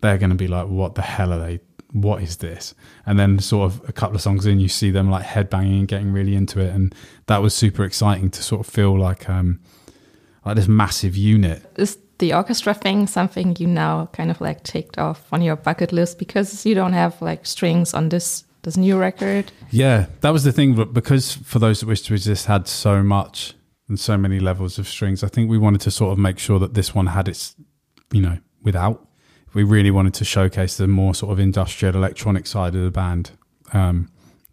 they're 0.00 0.18
going 0.18 0.30
to 0.30 0.36
be 0.36 0.48
like, 0.48 0.68
what 0.68 0.94
the 0.94 1.02
hell 1.02 1.32
are 1.32 1.38
they? 1.38 1.60
What 1.92 2.22
is 2.22 2.38
this? 2.38 2.74
And 3.06 3.18
then, 3.18 3.38
sort 3.38 3.72
of, 3.72 3.88
a 3.88 3.92
couple 3.92 4.16
of 4.16 4.22
songs 4.22 4.46
in, 4.46 4.58
you 4.58 4.68
see 4.68 4.90
them 4.90 5.10
like 5.10 5.24
headbanging 5.24 5.78
and 5.78 5.88
getting 5.88 6.12
really 6.12 6.34
into 6.34 6.60
it, 6.60 6.74
and 6.74 6.92
that 7.26 7.40
was 7.40 7.54
super 7.54 7.84
exciting 7.84 8.30
to 8.30 8.42
sort 8.42 8.66
of 8.66 8.72
feel 8.72 8.98
like, 8.98 9.30
um, 9.30 9.60
like 10.44 10.56
this 10.56 10.68
massive 10.68 11.16
unit. 11.16 11.62
Is 11.76 11.98
the 12.18 12.34
orchestra 12.34 12.74
thing 12.74 13.06
something 13.06 13.56
you 13.58 13.66
now 13.66 14.08
kind 14.12 14.30
of 14.30 14.40
like 14.40 14.62
ticked 14.62 14.98
off 14.98 15.32
on 15.32 15.42
your 15.42 15.56
bucket 15.56 15.92
list 15.92 16.18
because 16.18 16.64
you 16.64 16.74
don't 16.74 16.92
have 16.92 17.20
like 17.20 17.46
strings 17.46 17.94
on 17.94 18.08
this 18.10 18.44
this 18.62 18.76
new 18.76 18.98
record? 18.98 19.52
Yeah, 19.70 20.06
that 20.20 20.30
was 20.30 20.44
the 20.44 20.52
thing. 20.52 20.74
But 20.74 20.92
because 20.92 21.34
for 21.34 21.58
those 21.58 21.80
that 21.80 21.86
wish 21.86 22.02
to 22.02 22.14
exist 22.14 22.46
had 22.46 22.66
so 22.66 23.02
much 23.02 23.54
and 23.88 24.00
so 24.00 24.16
many 24.16 24.40
levels 24.40 24.78
of 24.78 24.88
strings, 24.88 25.22
I 25.22 25.28
think 25.28 25.50
we 25.50 25.58
wanted 25.58 25.82
to 25.82 25.90
sort 25.90 26.12
of 26.12 26.18
make 26.18 26.38
sure 26.38 26.58
that 26.58 26.74
this 26.74 26.94
one 26.94 27.08
had 27.08 27.28
its, 27.28 27.54
you 28.10 28.22
know, 28.22 28.38
without. 28.62 29.06
We 29.52 29.62
really 29.62 29.90
wanted 29.90 30.14
to 30.14 30.24
showcase 30.24 30.76
the 30.76 30.88
more 30.88 31.14
sort 31.14 31.32
of 31.32 31.38
industrial 31.38 31.94
electronic 31.94 32.46
side 32.46 32.74
of 32.74 32.82
the 32.82 32.90
band. 32.90 33.32
Um, 33.72 34.10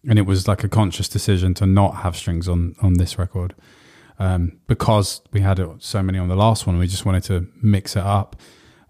and 0.08 0.20
it 0.20 0.24
was 0.24 0.48
like 0.48 0.64
a 0.64 0.70
conscious 0.70 1.08
decision 1.08 1.54
to 1.56 1.66
not 1.66 1.98
have 1.98 2.16
strings 2.16 2.48
on, 2.48 2.76
on 2.82 2.96
this 2.96 3.18
record 3.18 3.56
um, 4.22 4.60
because 4.68 5.22
we 5.32 5.42
had 5.42 5.60
so 5.80 6.04
many 6.04 6.20
on 6.20 6.28
the 6.28 6.36
last 6.36 6.68
one. 6.68 6.78
We 6.78 6.86
just 6.86 7.06
wanted 7.08 7.24
to 7.24 7.48
mix 7.60 7.96
it 7.96 8.04
up. 8.04 8.36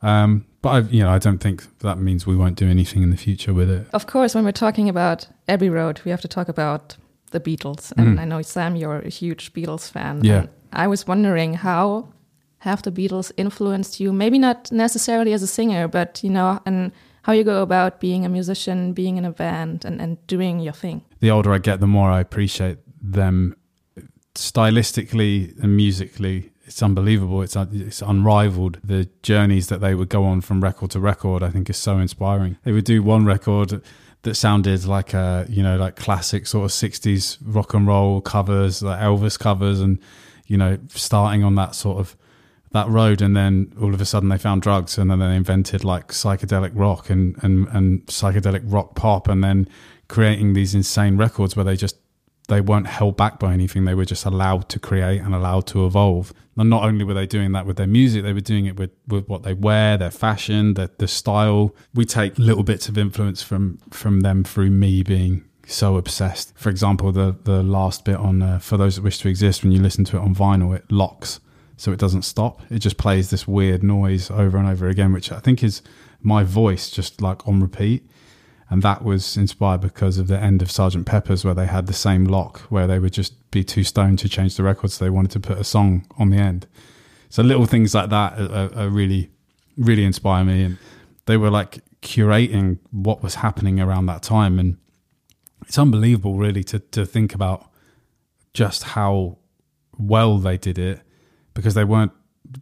Um, 0.01 0.45
but 0.61 0.69
I, 0.69 0.79
you 0.89 1.03
know, 1.03 1.09
I 1.09 1.19
don't 1.19 1.37
think 1.37 1.79
that 1.79 1.99
means 1.99 2.27
we 2.27 2.35
won't 2.35 2.57
do 2.57 2.67
anything 2.67 3.01
in 3.01 3.11
the 3.11 3.17
future 3.17 3.53
with 3.53 3.69
it. 3.69 3.87
Of 3.93 4.07
course, 4.07 4.35
when 4.35 4.43
we're 4.43 4.51
talking 4.51 4.89
about 4.89 5.29
Abbey 5.47 5.69
Road, 5.69 6.01
we 6.03 6.11
have 6.11 6.19
to 6.21 6.27
talk 6.27 6.49
about 6.49 6.97
the 7.31 7.39
Beatles. 7.39 7.93
And 7.95 8.19
I 8.19 8.25
know 8.25 8.41
Sam, 8.41 8.75
you're 8.75 8.99
a 8.99 9.09
huge 9.09 9.53
Beatles 9.53 9.89
fan. 9.89 10.21
Yeah. 10.21 10.39
And 10.39 10.49
I 10.73 10.87
was 10.87 11.07
wondering 11.07 11.53
how 11.53 12.09
have 12.57 12.81
the 12.81 12.91
Beatles 12.91 13.31
influenced 13.37 14.01
you? 14.01 14.11
Maybe 14.11 14.37
not 14.37 14.69
necessarily 14.69 15.31
as 15.31 15.41
a 15.41 15.47
singer, 15.47 15.87
but 15.87 16.21
you 16.23 16.29
know, 16.29 16.59
and 16.65 16.91
how 17.21 17.31
you 17.31 17.45
go 17.45 17.61
about 17.61 18.01
being 18.01 18.25
a 18.25 18.29
musician, 18.29 18.91
being 18.91 19.15
in 19.15 19.23
a 19.23 19.31
band, 19.31 19.85
and, 19.85 20.01
and 20.01 20.27
doing 20.27 20.59
your 20.59 20.73
thing. 20.73 21.03
The 21.21 21.31
older 21.31 21.53
I 21.53 21.59
get, 21.59 21.79
the 21.79 21.87
more 21.87 22.09
I 22.09 22.19
appreciate 22.19 22.79
them 23.01 23.55
stylistically 24.35 25.57
and 25.61 25.75
musically. 25.75 26.51
It's 26.65 26.81
unbelievable. 26.81 27.41
It's 27.41 27.55
uh, 27.55 27.65
it's 27.71 28.01
unrivaled. 28.01 28.79
The 28.83 29.09
journeys 29.23 29.67
that 29.67 29.81
they 29.81 29.93
would 29.95 30.09
go 30.09 30.23
on 30.23 30.41
from 30.41 30.63
record 30.63 30.91
to 30.91 30.99
record, 30.99 31.43
I 31.43 31.49
think, 31.49 31.69
is 31.69 31.77
so 31.77 31.97
inspiring. 31.97 32.57
They 32.63 32.71
would 32.71 32.85
do 32.85 33.03
one 33.03 33.25
record 33.25 33.81
that 34.23 34.35
sounded 34.35 34.85
like 34.85 35.13
a 35.13 35.45
you 35.49 35.63
know 35.63 35.77
like 35.77 35.95
classic 35.95 36.45
sort 36.47 36.65
of 36.65 36.71
60s 36.71 37.37
rock 37.41 37.73
and 37.73 37.87
roll 37.87 38.21
covers 38.21 38.83
like 38.83 38.99
elvis 38.99 39.37
covers 39.37 39.79
and 39.79 39.99
you 40.45 40.57
know 40.57 40.77
starting 40.89 41.43
on 41.43 41.55
that 41.55 41.73
sort 41.75 41.97
of 41.97 42.15
that 42.71 42.87
road 42.87 43.21
and 43.21 43.35
then 43.35 43.73
all 43.81 43.93
of 43.93 43.99
a 43.99 44.05
sudden 44.05 44.29
they 44.29 44.37
found 44.37 44.61
drugs 44.61 44.97
and 44.97 45.11
then 45.11 45.19
they 45.19 45.35
invented 45.35 45.83
like 45.83 46.09
psychedelic 46.09 46.71
rock 46.73 47.09
and 47.09 47.35
and, 47.43 47.67
and 47.69 48.05
psychedelic 48.05 48.61
rock 48.65 48.95
pop 48.95 49.27
and 49.27 49.43
then 49.43 49.67
creating 50.07 50.53
these 50.53 50.75
insane 50.75 51.17
records 51.17 51.55
where 51.55 51.65
they 51.65 51.75
just 51.75 51.97
they 52.51 52.59
weren't 52.59 52.87
held 52.87 53.15
back 53.15 53.39
by 53.39 53.53
anything. 53.53 53.85
They 53.85 53.95
were 53.95 54.03
just 54.03 54.25
allowed 54.25 54.67
to 54.69 54.77
create 54.77 55.21
and 55.21 55.33
allowed 55.33 55.67
to 55.67 55.85
evolve. 55.85 56.33
And 56.57 56.69
not 56.69 56.83
only 56.83 57.05
were 57.05 57.13
they 57.13 57.25
doing 57.25 57.53
that 57.53 57.65
with 57.65 57.77
their 57.77 57.87
music, 57.87 58.23
they 58.23 58.33
were 58.33 58.41
doing 58.41 58.65
it 58.65 58.75
with, 58.75 58.91
with 59.07 59.29
what 59.29 59.43
they 59.43 59.53
wear, 59.53 59.97
their 59.97 60.11
fashion, 60.11 60.73
the 60.73 61.07
style. 61.07 61.73
We 61.93 62.03
take 62.03 62.37
little 62.37 62.63
bits 62.63 62.89
of 62.89 62.97
influence 62.97 63.41
from 63.41 63.79
from 63.89 64.19
them 64.19 64.43
through 64.43 64.69
me 64.69 65.01
being 65.01 65.45
so 65.65 65.95
obsessed. 65.95 66.51
For 66.57 66.69
example, 66.69 67.13
the 67.13 67.37
the 67.41 67.63
last 67.63 68.03
bit 68.03 68.17
on 68.17 68.41
uh, 68.41 68.59
"For 68.59 68.75
Those 68.75 68.97
That 68.97 69.03
Wish 69.03 69.19
to 69.19 69.29
Exist," 69.29 69.63
when 69.63 69.71
you 69.71 69.81
listen 69.81 70.03
to 70.05 70.17
it 70.17 70.19
on 70.19 70.35
vinyl, 70.35 70.75
it 70.75 70.91
locks, 70.91 71.39
so 71.77 71.93
it 71.93 71.99
doesn't 71.99 72.23
stop. 72.23 72.61
It 72.69 72.79
just 72.79 72.97
plays 72.97 73.29
this 73.29 73.47
weird 73.47 73.81
noise 73.81 74.29
over 74.29 74.57
and 74.57 74.67
over 74.67 74.89
again, 74.89 75.13
which 75.13 75.31
I 75.31 75.39
think 75.39 75.63
is 75.63 75.81
my 76.21 76.43
voice 76.43 76.89
just 76.89 77.21
like 77.21 77.47
on 77.47 77.61
repeat 77.61 78.03
and 78.71 78.81
that 78.83 79.03
was 79.03 79.35
inspired 79.35 79.81
because 79.81 80.17
of 80.17 80.27
the 80.27 80.39
end 80.39 80.61
of 80.61 80.71
Sergeant 80.71 81.05
Pepper's, 81.05 81.43
where 81.43 81.53
they 81.53 81.65
had 81.65 81.87
the 81.87 81.93
same 81.93 82.23
lock, 82.23 82.61
where 82.69 82.87
they 82.87 82.99
would 82.99 83.11
just 83.11 83.51
be 83.51 83.65
too 83.65 83.83
stoned 83.83 84.19
to 84.19 84.29
change 84.29 84.55
the 84.55 84.63
records. 84.63 84.93
So 84.93 85.03
they 85.03 85.09
wanted 85.09 85.31
to 85.31 85.41
put 85.41 85.57
a 85.57 85.65
song 85.65 86.07
on 86.17 86.29
the 86.29 86.37
end. 86.37 86.67
So 87.29 87.43
little 87.43 87.65
things 87.65 87.93
like 87.93 88.09
that 88.11 88.39
are, 88.39 88.73
are 88.73 88.89
really, 88.89 89.29
really 89.75 90.05
inspire 90.05 90.45
me. 90.45 90.63
And 90.63 90.77
they 91.25 91.35
were 91.35 91.49
like 91.49 91.81
curating 92.01 92.79
what 92.91 93.21
was 93.21 93.35
happening 93.35 93.81
around 93.81 94.05
that 94.05 94.23
time, 94.23 94.57
and 94.57 94.77
it's 95.67 95.77
unbelievable, 95.77 96.37
really, 96.37 96.63
to 96.63 96.79
to 96.79 97.05
think 97.05 97.35
about 97.35 97.69
just 98.53 98.83
how 98.83 99.37
well 99.97 100.37
they 100.37 100.57
did 100.57 100.77
it 100.77 101.01
because 101.53 101.73
they 101.73 101.83
weren't 101.83 102.13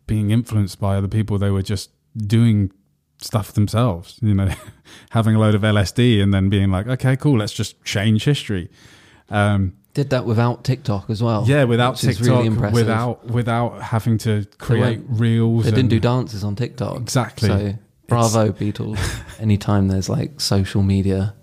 being 0.07 0.31
influenced 0.31 0.79
by 0.79 0.95
other 0.95 1.07
people. 1.07 1.37
They 1.37 1.51
were 1.51 1.61
just 1.61 1.91
doing 2.17 2.71
stuff 3.19 3.51
themselves, 3.53 4.17
you 4.21 4.33
know, 4.33 4.49
having 5.11 5.35
a 5.35 5.39
load 5.39 5.55
of 5.55 5.61
LSD 5.61 6.21
and 6.21 6.33
then 6.33 6.49
being 6.49 6.71
like, 6.71 6.87
okay, 6.87 7.15
cool, 7.15 7.37
let's 7.37 7.53
just 7.53 7.83
change 7.83 8.23
history. 8.25 8.69
Um, 9.29 9.73
Did 9.93 10.09
that 10.11 10.25
without 10.25 10.63
TikTok 10.63 11.09
as 11.09 11.21
well. 11.21 11.43
yeah, 11.47 11.63
without 11.65 11.97
TikTok, 11.97 12.25
really 12.25 12.47
impressive. 12.47 12.73
without 12.75 13.25
without 13.27 13.81
having 13.81 14.17
to 14.19 14.45
create 14.57 14.99
weren't- 14.99 15.05
reels. 15.09 15.65
They 15.65 15.71
didn't 15.71 15.89
do 15.89 15.99
dances 15.99 16.43
on 16.43 16.55
TikTok. 16.55 16.97
Exactly. 16.97 17.49
So 17.49 17.73
bravo, 18.07 18.51
Beatles. 18.51 18.99
Anytime 19.39 19.87
there's 19.87 20.09
like 20.09 20.41
social 20.41 20.81
media 20.81 21.35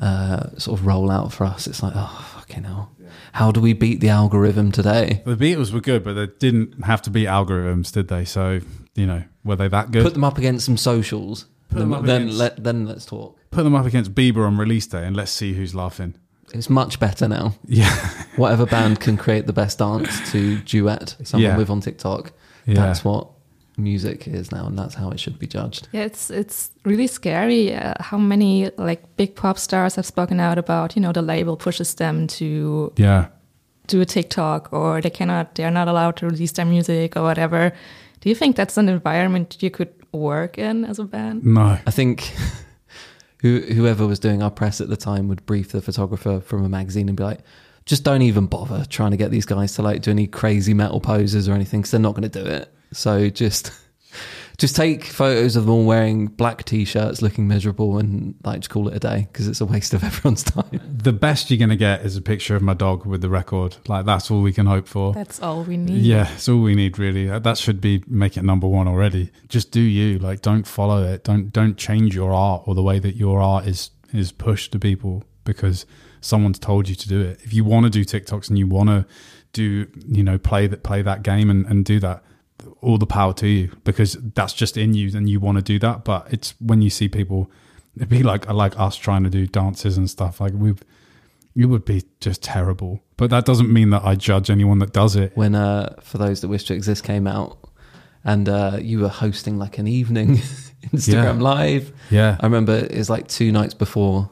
uh, 0.00 0.50
sort 0.58 0.78
of 0.78 0.84
rollout 0.86 1.32
for 1.32 1.44
us, 1.44 1.66
it's 1.66 1.82
like, 1.82 1.92
oh, 1.96 2.33
fucking 2.46 2.64
hell. 2.64 2.92
How 3.32 3.50
do 3.50 3.60
we 3.60 3.72
beat 3.72 4.00
the 4.00 4.08
algorithm 4.08 4.72
today? 4.72 5.22
The 5.24 5.36
Beatles 5.36 5.72
were 5.72 5.80
good, 5.80 6.04
but 6.04 6.14
they 6.14 6.26
didn't 6.26 6.84
have 6.84 7.02
to 7.02 7.10
be 7.10 7.24
algorithms, 7.24 7.92
did 7.92 8.08
they? 8.08 8.24
So 8.24 8.60
you 8.94 9.06
know, 9.06 9.24
were 9.44 9.56
they 9.56 9.68
that 9.68 9.90
good? 9.90 10.02
Put 10.04 10.14
them 10.14 10.24
up 10.24 10.38
against 10.38 10.66
some 10.66 10.76
socials. 10.76 11.46
Put 11.68 11.78
them 11.78 11.90
then, 11.90 11.98
up 11.98 12.04
then 12.06 12.22
against- 12.22 12.38
let 12.38 12.64
then 12.64 12.86
let's 12.86 13.06
talk. 13.06 13.38
Put 13.50 13.62
them 13.64 13.74
up 13.74 13.86
against 13.86 14.14
Bieber 14.14 14.46
on 14.46 14.56
release 14.58 14.86
day, 14.86 15.04
and 15.06 15.16
let's 15.16 15.30
see 15.32 15.54
who's 15.54 15.74
laughing. 15.74 16.14
It's 16.52 16.70
much 16.70 17.00
better 17.00 17.26
now. 17.26 17.54
Yeah, 17.66 17.88
Whatever 18.36 18.66
band 18.66 19.00
can 19.00 19.16
create 19.16 19.46
the 19.46 19.52
best 19.52 19.78
dance 19.78 20.30
to 20.32 20.58
duet 20.60 21.16
someone 21.24 21.50
Yeah. 21.50 21.56
with 21.56 21.70
on 21.70 21.80
TikTok, 21.80 22.32
yeah. 22.66 22.74
that's 22.74 23.04
what 23.04 23.28
music 23.76 24.26
is 24.26 24.52
now, 24.52 24.66
and 24.66 24.78
that's 24.78 24.94
how 24.94 25.10
it 25.10 25.20
should 25.20 25.38
be 25.38 25.46
judged. 25.46 25.88
Yeah, 25.92 26.02
it's 26.02 26.30
it's 26.30 26.70
really 26.84 27.06
scary 27.06 27.74
uh, 27.74 27.94
how 28.00 28.18
many 28.18 28.70
like 28.76 29.16
big 29.16 29.34
pop 29.34 29.58
stars 29.58 29.96
have 29.96 30.06
spoken 30.06 30.40
out 30.40 30.58
about 30.58 30.96
you 30.96 31.02
know 31.02 31.12
the 31.12 31.22
label 31.22 31.56
pushes 31.56 31.94
them 31.94 32.26
to 32.26 32.92
yeah. 32.96 33.28
do 33.86 34.00
a 34.00 34.04
TikTok 34.04 34.72
or 34.72 35.00
they 35.00 35.10
cannot 35.10 35.54
they're 35.54 35.70
not 35.70 35.88
allowed 35.88 36.16
to 36.16 36.26
release 36.26 36.52
their 36.52 36.66
music 36.66 37.16
or 37.16 37.22
whatever. 37.22 37.72
Do 38.20 38.28
you 38.28 38.34
think 38.34 38.56
that's 38.56 38.76
an 38.78 38.88
environment 38.88 39.62
you 39.62 39.70
could 39.70 39.92
work 40.12 40.58
in 40.58 40.84
as 40.84 40.98
a 40.98 41.04
band? 41.04 41.44
No, 41.44 41.78
I 41.86 41.90
think 41.90 42.32
who, 43.40 43.60
whoever 43.60 44.06
was 44.06 44.18
doing 44.18 44.42
our 44.42 44.50
press 44.50 44.80
at 44.80 44.88
the 44.88 44.96
time 44.96 45.28
would 45.28 45.44
brief 45.44 45.72
the 45.72 45.82
photographer 45.82 46.40
from 46.40 46.64
a 46.64 46.68
magazine 46.68 47.08
and 47.08 47.16
be 47.16 47.24
like, 47.24 47.40
just 47.84 48.02
don't 48.02 48.22
even 48.22 48.46
bother 48.46 48.86
trying 48.86 49.10
to 49.10 49.18
get 49.18 49.30
these 49.30 49.44
guys 49.44 49.74
to 49.74 49.82
like 49.82 50.00
do 50.00 50.10
any 50.10 50.26
crazy 50.26 50.72
metal 50.72 51.00
poses 51.00 51.48
or 51.48 51.52
anything 51.52 51.80
because 51.80 51.90
they're 51.90 52.00
not 52.00 52.14
going 52.14 52.28
to 52.28 52.42
do 52.42 52.46
it. 52.46 52.73
So 52.94 53.28
just 53.28 53.72
just 54.56 54.76
take 54.76 55.04
photos 55.04 55.56
of 55.56 55.64
them 55.66 55.74
all 55.74 55.84
wearing 55.84 56.26
black 56.28 56.64
t-shirts 56.64 57.20
looking 57.22 57.48
miserable 57.48 57.98
and 57.98 58.36
like 58.44 58.60
just 58.60 58.70
call 58.70 58.86
it 58.88 58.94
a 58.94 59.00
day 59.00 59.26
because 59.32 59.48
it's 59.48 59.60
a 59.60 59.66
waste 59.66 59.92
of 59.94 60.04
everyone's 60.10 60.44
time. 60.44 60.80
the 60.96 61.12
best 61.12 61.50
you're 61.50 61.58
gonna 61.58 61.74
get 61.76 62.02
is 62.06 62.16
a 62.16 62.22
picture 62.22 62.54
of 62.54 62.62
my 62.62 62.74
dog 62.74 63.04
with 63.04 63.20
the 63.20 63.28
record. 63.28 63.76
Like 63.88 64.06
that's 64.06 64.30
all 64.30 64.42
we 64.42 64.52
can 64.52 64.66
hope 64.66 64.86
for. 64.86 65.12
That's 65.12 65.42
all 65.42 65.64
we 65.64 65.76
need. 65.76 66.02
Yeah, 66.02 66.32
it's 66.34 66.48
all 66.48 66.60
we 66.60 66.74
need 66.74 66.98
really. 66.98 67.28
Uh, 67.28 67.38
That 67.40 67.58
should 67.58 67.80
be 67.80 68.02
make 68.06 68.36
it 68.36 68.44
number 68.44 68.68
one 68.68 68.86
already. 68.88 69.30
Just 69.48 69.70
do 69.72 69.80
you. 69.80 70.18
Like 70.18 70.40
don't 70.40 70.66
follow 70.66 71.02
it. 71.02 71.24
Don't 71.24 71.52
don't 71.52 71.76
change 71.76 72.14
your 72.14 72.32
art 72.32 72.62
or 72.66 72.74
the 72.74 72.82
way 72.82 72.98
that 73.00 73.16
your 73.16 73.40
art 73.40 73.66
is 73.66 73.90
is 74.12 74.30
pushed 74.30 74.70
to 74.72 74.78
people 74.78 75.24
because 75.44 75.84
someone's 76.20 76.58
told 76.58 76.88
you 76.88 76.94
to 76.94 77.08
do 77.08 77.20
it. 77.20 77.40
If 77.42 77.52
you 77.52 77.64
want 77.64 77.84
to 77.84 77.90
do 77.90 78.04
TikToks 78.04 78.48
and 78.48 78.56
you 78.58 78.66
want 78.68 78.88
to 78.88 79.04
do 79.52 79.88
you 80.08 80.22
know 80.22 80.38
play 80.38 80.66
that 80.68 80.82
play 80.84 81.02
that 81.02 81.22
game 81.24 81.50
and, 81.50 81.66
and 81.66 81.84
do 81.84 81.98
that, 82.00 82.22
all 82.80 82.98
the 82.98 83.06
power 83.06 83.32
to 83.34 83.46
you 83.48 83.72
because 83.84 84.14
that's 84.34 84.52
just 84.52 84.76
in 84.76 84.94
you 84.94 85.16
and 85.16 85.28
you 85.28 85.40
want 85.40 85.56
to 85.58 85.62
do 85.62 85.78
that. 85.80 86.04
But 86.04 86.32
it's 86.32 86.54
when 86.60 86.82
you 86.82 86.90
see 86.90 87.08
people, 87.08 87.50
it'd 87.96 88.08
be 88.08 88.22
like 88.22 88.48
like 88.50 88.78
us 88.78 88.96
trying 88.96 89.24
to 89.24 89.30
do 89.30 89.46
dances 89.46 89.96
and 89.96 90.08
stuff. 90.10 90.40
Like 90.40 90.52
we, 90.54 90.74
it 91.56 91.66
would 91.66 91.84
be 91.84 92.02
just 92.20 92.42
terrible. 92.42 93.00
But 93.16 93.30
that 93.30 93.44
doesn't 93.44 93.72
mean 93.72 93.90
that 93.90 94.02
I 94.04 94.14
judge 94.16 94.50
anyone 94.50 94.78
that 94.80 94.92
does 94.92 95.14
it. 95.16 95.36
When 95.36 95.54
uh, 95.54 95.94
For 96.00 96.18
Those 96.18 96.40
That 96.40 96.48
Wish 96.48 96.64
to 96.64 96.74
Exist 96.74 97.04
came 97.04 97.26
out 97.26 97.58
and 98.24 98.48
uh, 98.48 98.78
you 98.80 99.00
were 99.00 99.08
hosting 99.08 99.58
like 99.58 99.78
an 99.78 99.86
evening 99.86 100.36
Instagram 100.92 101.36
Yeah. 101.36 101.42
live. 101.42 101.92
Yeah. 102.10 102.36
I 102.40 102.46
remember 102.46 102.72
it 102.74 102.96
was 102.96 103.08
like 103.10 103.28
two 103.28 103.52
nights 103.52 103.74
before 103.74 104.30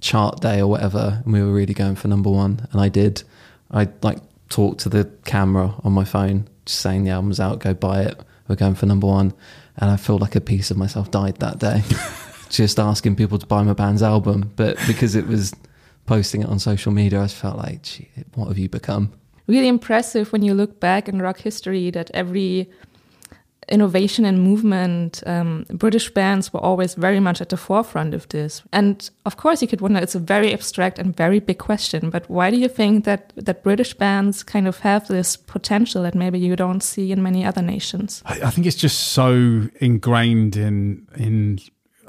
chart 0.00 0.40
day 0.40 0.60
or 0.60 0.66
whatever, 0.66 1.20
and 1.24 1.32
we 1.32 1.42
were 1.42 1.52
really 1.52 1.74
going 1.74 1.96
for 1.96 2.08
number 2.08 2.30
one. 2.30 2.66
And 2.72 2.80
I 2.80 2.88
did. 2.88 3.22
I 3.70 3.88
like 4.02 4.18
talked 4.48 4.80
to 4.80 4.88
the 4.88 5.10
camera 5.24 5.74
on 5.84 5.92
my 5.92 6.04
phone, 6.04 6.48
saying 6.66 7.04
the 7.04 7.10
album's 7.10 7.40
out, 7.40 7.58
go 7.60 7.74
buy 7.74 8.02
it. 8.02 8.20
We're 8.48 8.56
going 8.56 8.74
for 8.74 8.86
number 8.86 9.06
one. 9.06 9.32
And 9.76 9.90
I 9.90 9.96
feel 9.96 10.18
like 10.18 10.36
a 10.36 10.40
piece 10.40 10.70
of 10.70 10.76
myself 10.76 11.10
died 11.10 11.36
that 11.36 11.58
day, 11.58 11.82
just 12.50 12.78
asking 12.78 13.16
people 13.16 13.38
to 13.38 13.46
buy 13.46 13.62
my 13.62 13.72
band's 13.72 14.02
album. 14.02 14.52
But 14.56 14.76
because 14.86 15.14
it 15.14 15.26
was 15.26 15.54
posting 16.06 16.42
it 16.42 16.48
on 16.48 16.58
social 16.58 16.92
media, 16.92 17.20
I 17.20 17.24
just 17.24 17.36
felt 17.36 17.56
like, 17.56 18.10
what 18.34 18.48
have 18.48 18.58
you 18.58 18.68
become? 18.68 19.12
Really 19.46 19.68
impressive 19.68 20.32
when 20.32 20.42
you 20.42 20.54
look 20.54 20.80
back 20.80 21.08
in 21.08 21.22
rock 21.22 21.38
history 21.38 21.90
that 21.90 22.10
every 22.12 22.70
innovation 23.70 24.24
and 24.24 24.42
movement, 24.42 25.22
um, 25.26 25.64
British 25.68 26.10
bands 26.10 26.52
were 26.52 26.60
always 26.60 26.94
very 26.94 27.20
much 27.20 27.40
at 27.40 27.48
the 27.48 27.56
forefront 27.56 28.14
of 28.14 28.28
this. 28.28 28.62
And 28.72 29.08
of 29.24 29.36
course, 29.36 29.62
you 29.62 29.68
could 29.68 29.80
wonder 29.80 30.00
it's 30.00 30.14
a 30.14 30.18
very 30.18 30.52
abstract 30.52 30.98
and 30.98 31.16
very 31.16 31.38
big 31.38 31.58
question, 31.58 32.10
but 32.10 32.28
why 32.28 32.50
do 32.50 32.56
you 32.56 32.68
think 32.68 33.04
that, 33.04 33.32
that 33.36 33.62
British 33.62 33.94
bands 33.94 34.42
kind 34.42 34.66
of 34.66 34.80
have 34.80 35.08
this 35.08 35.36
potential 35.36 36.02
that 36.02 36.14
maybe 36.14 36.38
you 36.38 36.56
don't 36.56 36.82
see 36.82 37.12
in 37.12 37.22
many 37.22 37.44
other 37.44 37.62
nations? 37.62 38.22
I, 38.26 38.40
I 38.42 38.50
think 38.50 38.66
it's 38.66 38.76
just 38.76 39.00
so 39.12 39.68
ingrained 39.80 40.56
in 40.56 41.06
in 41.16 41.58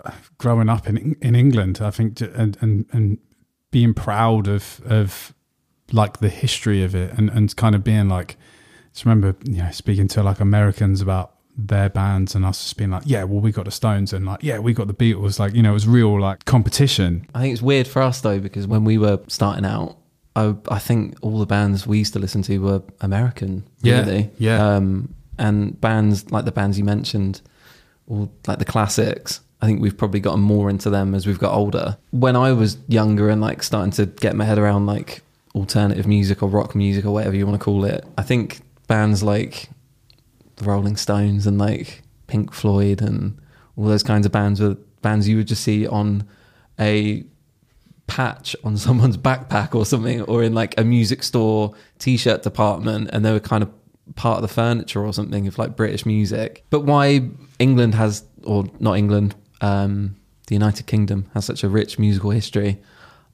uh, 0.04 0.12
growing 0.38 0.70
up 0.70 0.88
in 0.88 1.16
in 1.22 1.36
England. 1.36 1.80
I 1.82 1.92
think 1.92 2.22
and 2.22 2.58
and 2.62 2.86
and 2.92 3.18
being 3.72 3.94
proud 3.94 4.48
of 4.48 4.82
of 4.86 5.34
like 5.92 6.18
the 6.18 6.30
history 6.30 6.84
of 6.84 6.96
it 6.96 7.14
and 7.18 7.30
and 7.30 7.56
kind 7.56 7.76
of 7.76 7.84
being 7.84 8.10
like 8.10 8.38
just 8.94 9.06
remember 9.06 9.36
you 9.44 9.62
know 9.64 9.72
speaking 9.72 10.08
to 10.08 10.24
like 10.24 10.40
Americans 10.40 11.02
about 11.02 11.36
their 11.68 11.90
bands 11.90 12.36
and 12.36 12.46
us 12.46 12.62
just 12.62 12.78
being 12.78 12.92
like 12.92 13.04
yeah 13.06 13.24
well 13.24 13.40
we 13.40 13.52
got 13.52 13.66
the 13.66 13.72
Stones 13.72 14.14
and 14.14 14.26
like 14.26 14.42
yeah 14.42 14.60
we 14.60 14.74
got 14.74 14.88
the 14.88 14.94
Beatles 14.94 15.40
like 15.40 15.54
you 15.54 15.62
know 15.62 15.72
it 15.72 15.74
was 15.74 15.88
real 15.88 16.20
like 16.20 16.46
competition 16.46 17.28
I 17.36 17.42
think 17.42 17.54
it's 17.54 17.62
weird 17.62 17.88
for 17.88 18.02
us 18.02 18.22
though 18.22 18.40
because 18.40 18.68
when 18.68 18.84
we 18.84 18.98
were 18.98 19.20
starting 19.28 19.66
out, 19.66 19.98
I, 20.36 20.56
I 20.70 20.80
think 20.80 21.18
all 21.22 21.40
the 21.40 21.46
bands 21.46 21.86
we 21.86 22.00
used 22.00 22.14
to 22.14 22.20
listen 22.20 22.42
to 22.44 22.58
were 22.60 22.84
American. 23.02 23.64
Yeah, 23.82 24.26
yeah. 24.38 24.76
Um, 24.76 25.14
and 25.38 25.80
bands 25.80 26.32
like 26.32 26.46
the 26.46 26.52
bands 26.52 26.78
you 26.78 26.84
mentioned, 26.84 27.42
or 28.08 28.30
like 28.48 28.60
the 28.60 28.66
classics. 28.66 29.42
I 29.62 29.68
think 29.68 29.82
we've 29.82 29.98
probably 29.98 30.20
gotten 30.20 30.42
more 30.42 30.70
into 30.70 30.90
them 30.90 31.14
as 31.14 31.28
we've 31.28 31.38
got 31.38 31.54
older. 31.54 31.98
When 32.10 32.36
I 32.36 32.52
was 32.52 32.78
younger 32.88 33.30
and 33.30 33.42
like 33.42 33.62
starting 33.62 33.92
to 33.92 34.08
get 34.08 34.36
my 34.36 34.44
head 34.44 34.58
around 34.58 34.88
like 34.88 35.22
alternative 35.54 36.08
music 36.08 36.42
or 36.42 36.50
rock 36.50 36.74
music 36.76 37.06
or 37.06 37.12
whatever 37.12 37.36
you 37.36 37.46
want 37.46 37.60
to 37.60 37.64
call 37.64 37.86
it, 37.86 38.04
I 38.18 38.24
think 38.24 38.62
bands 38.88 39.22
like 39.22 39.70
the 40.58 40.66
Rolling 40.66 40.98
Stones 40.98 41.48
and 41.48 41.58
like 41.58 42.04
Pink 42.28 42.54
Floyd 42.54 43.02
and 43.02 43.38
all 43.76 43.86
those 43.86 44.04
kinds 44.04 44.26
of 44.26 44.32
bands 44.32 44.60
were 44.60 44.78
bands 45.02 45.28
you 45.28 45.38
would 45.38 45.48
just 45.48 45.64
see 45.64 45.88
on 45.88 46.28
a 46.80 47.24
patch 48.08 48.56
on 48.64 48.78
someone's 48.86 49.18
backpack 49.18 49.74
or 49.74 49.86
something, 49.86 50.22
or 50.24 50.44
in 50.44 50.54
like 50.54 50.80
a 50.80 50.84
music 50.84 51.24
store 51.24 51.74
t-shirt 52.00 52.44
department, 52.44 53.10
and 53.12 53.24
they 53.26 53.32
were 53.32 53.40
kind 53.40 53.64
of 53.64 53.72
part 54.16 54.38
of 54.38 54.42
the 54.42 54.48
furniture 54.48 55.04
or 55.04 55.14
something 55.14 55.48
of 55.48 55.58
like 55.58 55.76
British 55.76 56.06
music. 56.06 56.66
But 56.70 56.82
why 56.82 57.30
England 57.60 57.96
has, 57.96 58.24
or 58.44 58.66
not 58.80 58.98
England, 58.98 59.36
um, 59.62 60.16
the 60.48 60.56
United 60.56 60.86
Kingdom 60.88 61.30
has 61.34 61.46
such 61.46 61.64
a 61.64 61.70
rich 61.70 61.98
musical 61.98 62.32
history, 62.32 62.82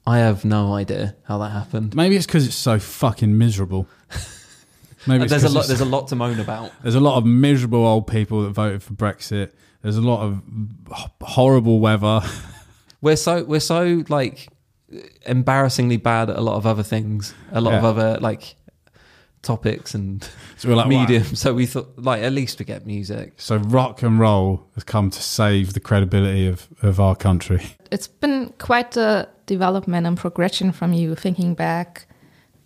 I 0.06 0.18
have 0.18 0.44
no 0.44 0.72
idea 0.72 1.16
how 1.24 1.38
that 1.38 1.50
happened. 1.50 1.94
Maybe 1.94 2.16
it's 2.16 2.26
because 2.26 2.46
it's 2.46 2.56
so 2.56 2.78
fucking 2.78 3.36
miserable. 3.36 3.88
Maybe 5.08 5.24
uh, 5.24 5.26
there's 5.26 5.42
a 5.42 5.46
'cause 5.46 5.54
lot. 5.54 5.66
There's 5.66 5.80
a 5.80 5.84
lot 5.84 6.08
to 6.08 6.16
moan 6.16 6.38
about. 6.38 6.70
There's 6.82 6.94
a 6.94 7.00
lot 7.00 7.16
of 7.16 7.24
miserable 7.26 7.84
old 7.86 8.06
people 8.06 8.42
that 8.44 8.50
voted 8.50 8.82
for 8.82 8.92
Brexit. 8.94 9.50
There's 9.82 9.96
a 9.96 10.02
lot 10.02 10.20
of 10.22 10.42
horrible 11.22 11.80
weather. 11.80 12.20
We're 13.00 13.16
so 13.16 13.44
we're 13.44 13.60
so 13.60 14.04
like 14.08 14.48
embarrassingly 15.26 15.96
bad 15.98 16.30
at 16.30 16.36
a 16.36 16.40
lot 16.40 16.56
of 16.56 16.66
other 16.66 16.82
things, 16.82 17.32
a 17.52 17.60
lot 17.60 17.74
of 17.74 17.84
other 17.84 18.18
like 18.20 18.56
topics 19.42 19.94
and 19.94 20.28
So 20.56 20.68
we're 20.68 20.74
like, 20.74 20.86
wow. 20.86 21.00
medium. 21.00 21.24
So 21.36 21.54
we 21.54 21.66
thought, 21.66 21.92
like, 21.96 22.22
at 22.22 22.32
least 22.32 22.58
we 22.58 22.64
get 22.64 22.86
music. 22.86 23.34
So 23.36 23.56
rock 23.56 24.02
and 24.02 24.18
roll 24.18 24.66
has 24.74 24.82
come 24.84 25.10
to 25.10 25.22
save 25.22 25.74
the 25.74 25.80
credibility 25.80 26.48
of, 26.48 26.66
of 26.82 26.98
our 26.98 27.14
country. 27.14 27.62
It's 27.92 28.08
been 28.08 28.52
quite 28.58 28.96
a 28.96 29.28
development 29.46 30.06
and 30.06 30.16
progression 30.18 30.72
from 30.72 30.92
you 30.92 31.14
thinking 31.14 31.54
back 31.54 32.08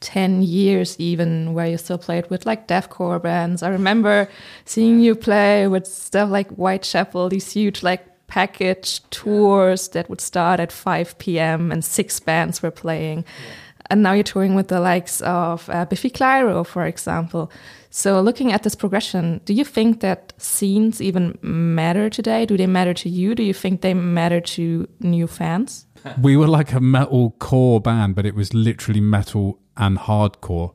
10 0.03 0.43
years 0.43 0.97
even 0.99 1.55
where 1.55 1.67
you 1.67 1.79
still 1.79 1.99
played 1.99 2.29
with 2.29 2.45
like 2.45 2.69
deathcore 2.69 3.23
bands. 3.23 3.63
I 3.63 3.69
remember 3.69 4.29
seeing 4.65 5.01
you 5.01 5.15
play 5.15 5.69
with 5.69 5.87
stuff 5.87 6.31
like 6.31 6.49
Whitechapel, 6.51 7.29
these 7.29 7.53
huge 7.53 7.83
like 7.83 8.07
package 8.27 9.03
tours 9.11 9.89
that 9.89 10.09
would 10.09 10.21
start 10.21 10.59
at 10.59 10.73
5 10.73 11.19
p.m. 11.19 11.71
and 11.71 11.85
six 11.85 12.19
bands 12.19 12.63
were 12.63 12.71
playing. 12.71 13.25
And 13.91 14.03
now 14.03 14.13
you're 14.13 14.25
touring 14.25 14.55
with 14.55 14.69
the 14.69 14.81
likes 14.81 15.21
of 15.21 15.69
uh, 15.69 15.85
Biffy 15.85 16.11
Clyro, 16.11 16.67
for 16.67 16.87
example. 16.87 17.53
So, 17.91 18.23
looking 18.23 18.51
at 18.51 18.63
this 18.63 18.75
progression, 18.75 19.43
do 19.45 19.53
you 19.53 19.65
think 19.65 20.01
that 20.01 20.33
scenes 20.39 21.03
even 21.03 21.37
matter 21.43 22.09
today? 22.09 22.47
Do 22.47 22.57
they 22.57 22.67
matter 22.67 22.95
to 22.95 23.09
you? 23.11 23.35
Do 23.35 23.43
you 23.43 23.53
think 23.53 23.83
they 23.83 23.93
matter 23.93 24.41
to 24.41 24.89
new 25.01 25.27
fans? 25.27 25.87
we 26.23 26.37
were 26.37 26.49
like 26.49 26.73
a 26.73 26.81
metal 26.81 27.33
core 27.39 27.81
band, 27.81 28.15
but 28.15 28.25
it 28.25 28.35
was 28.35 28.55
literally 28.55 29.01
metal 29.01 29.59
and 29.77 29.99
hardcore, 29.99 30.75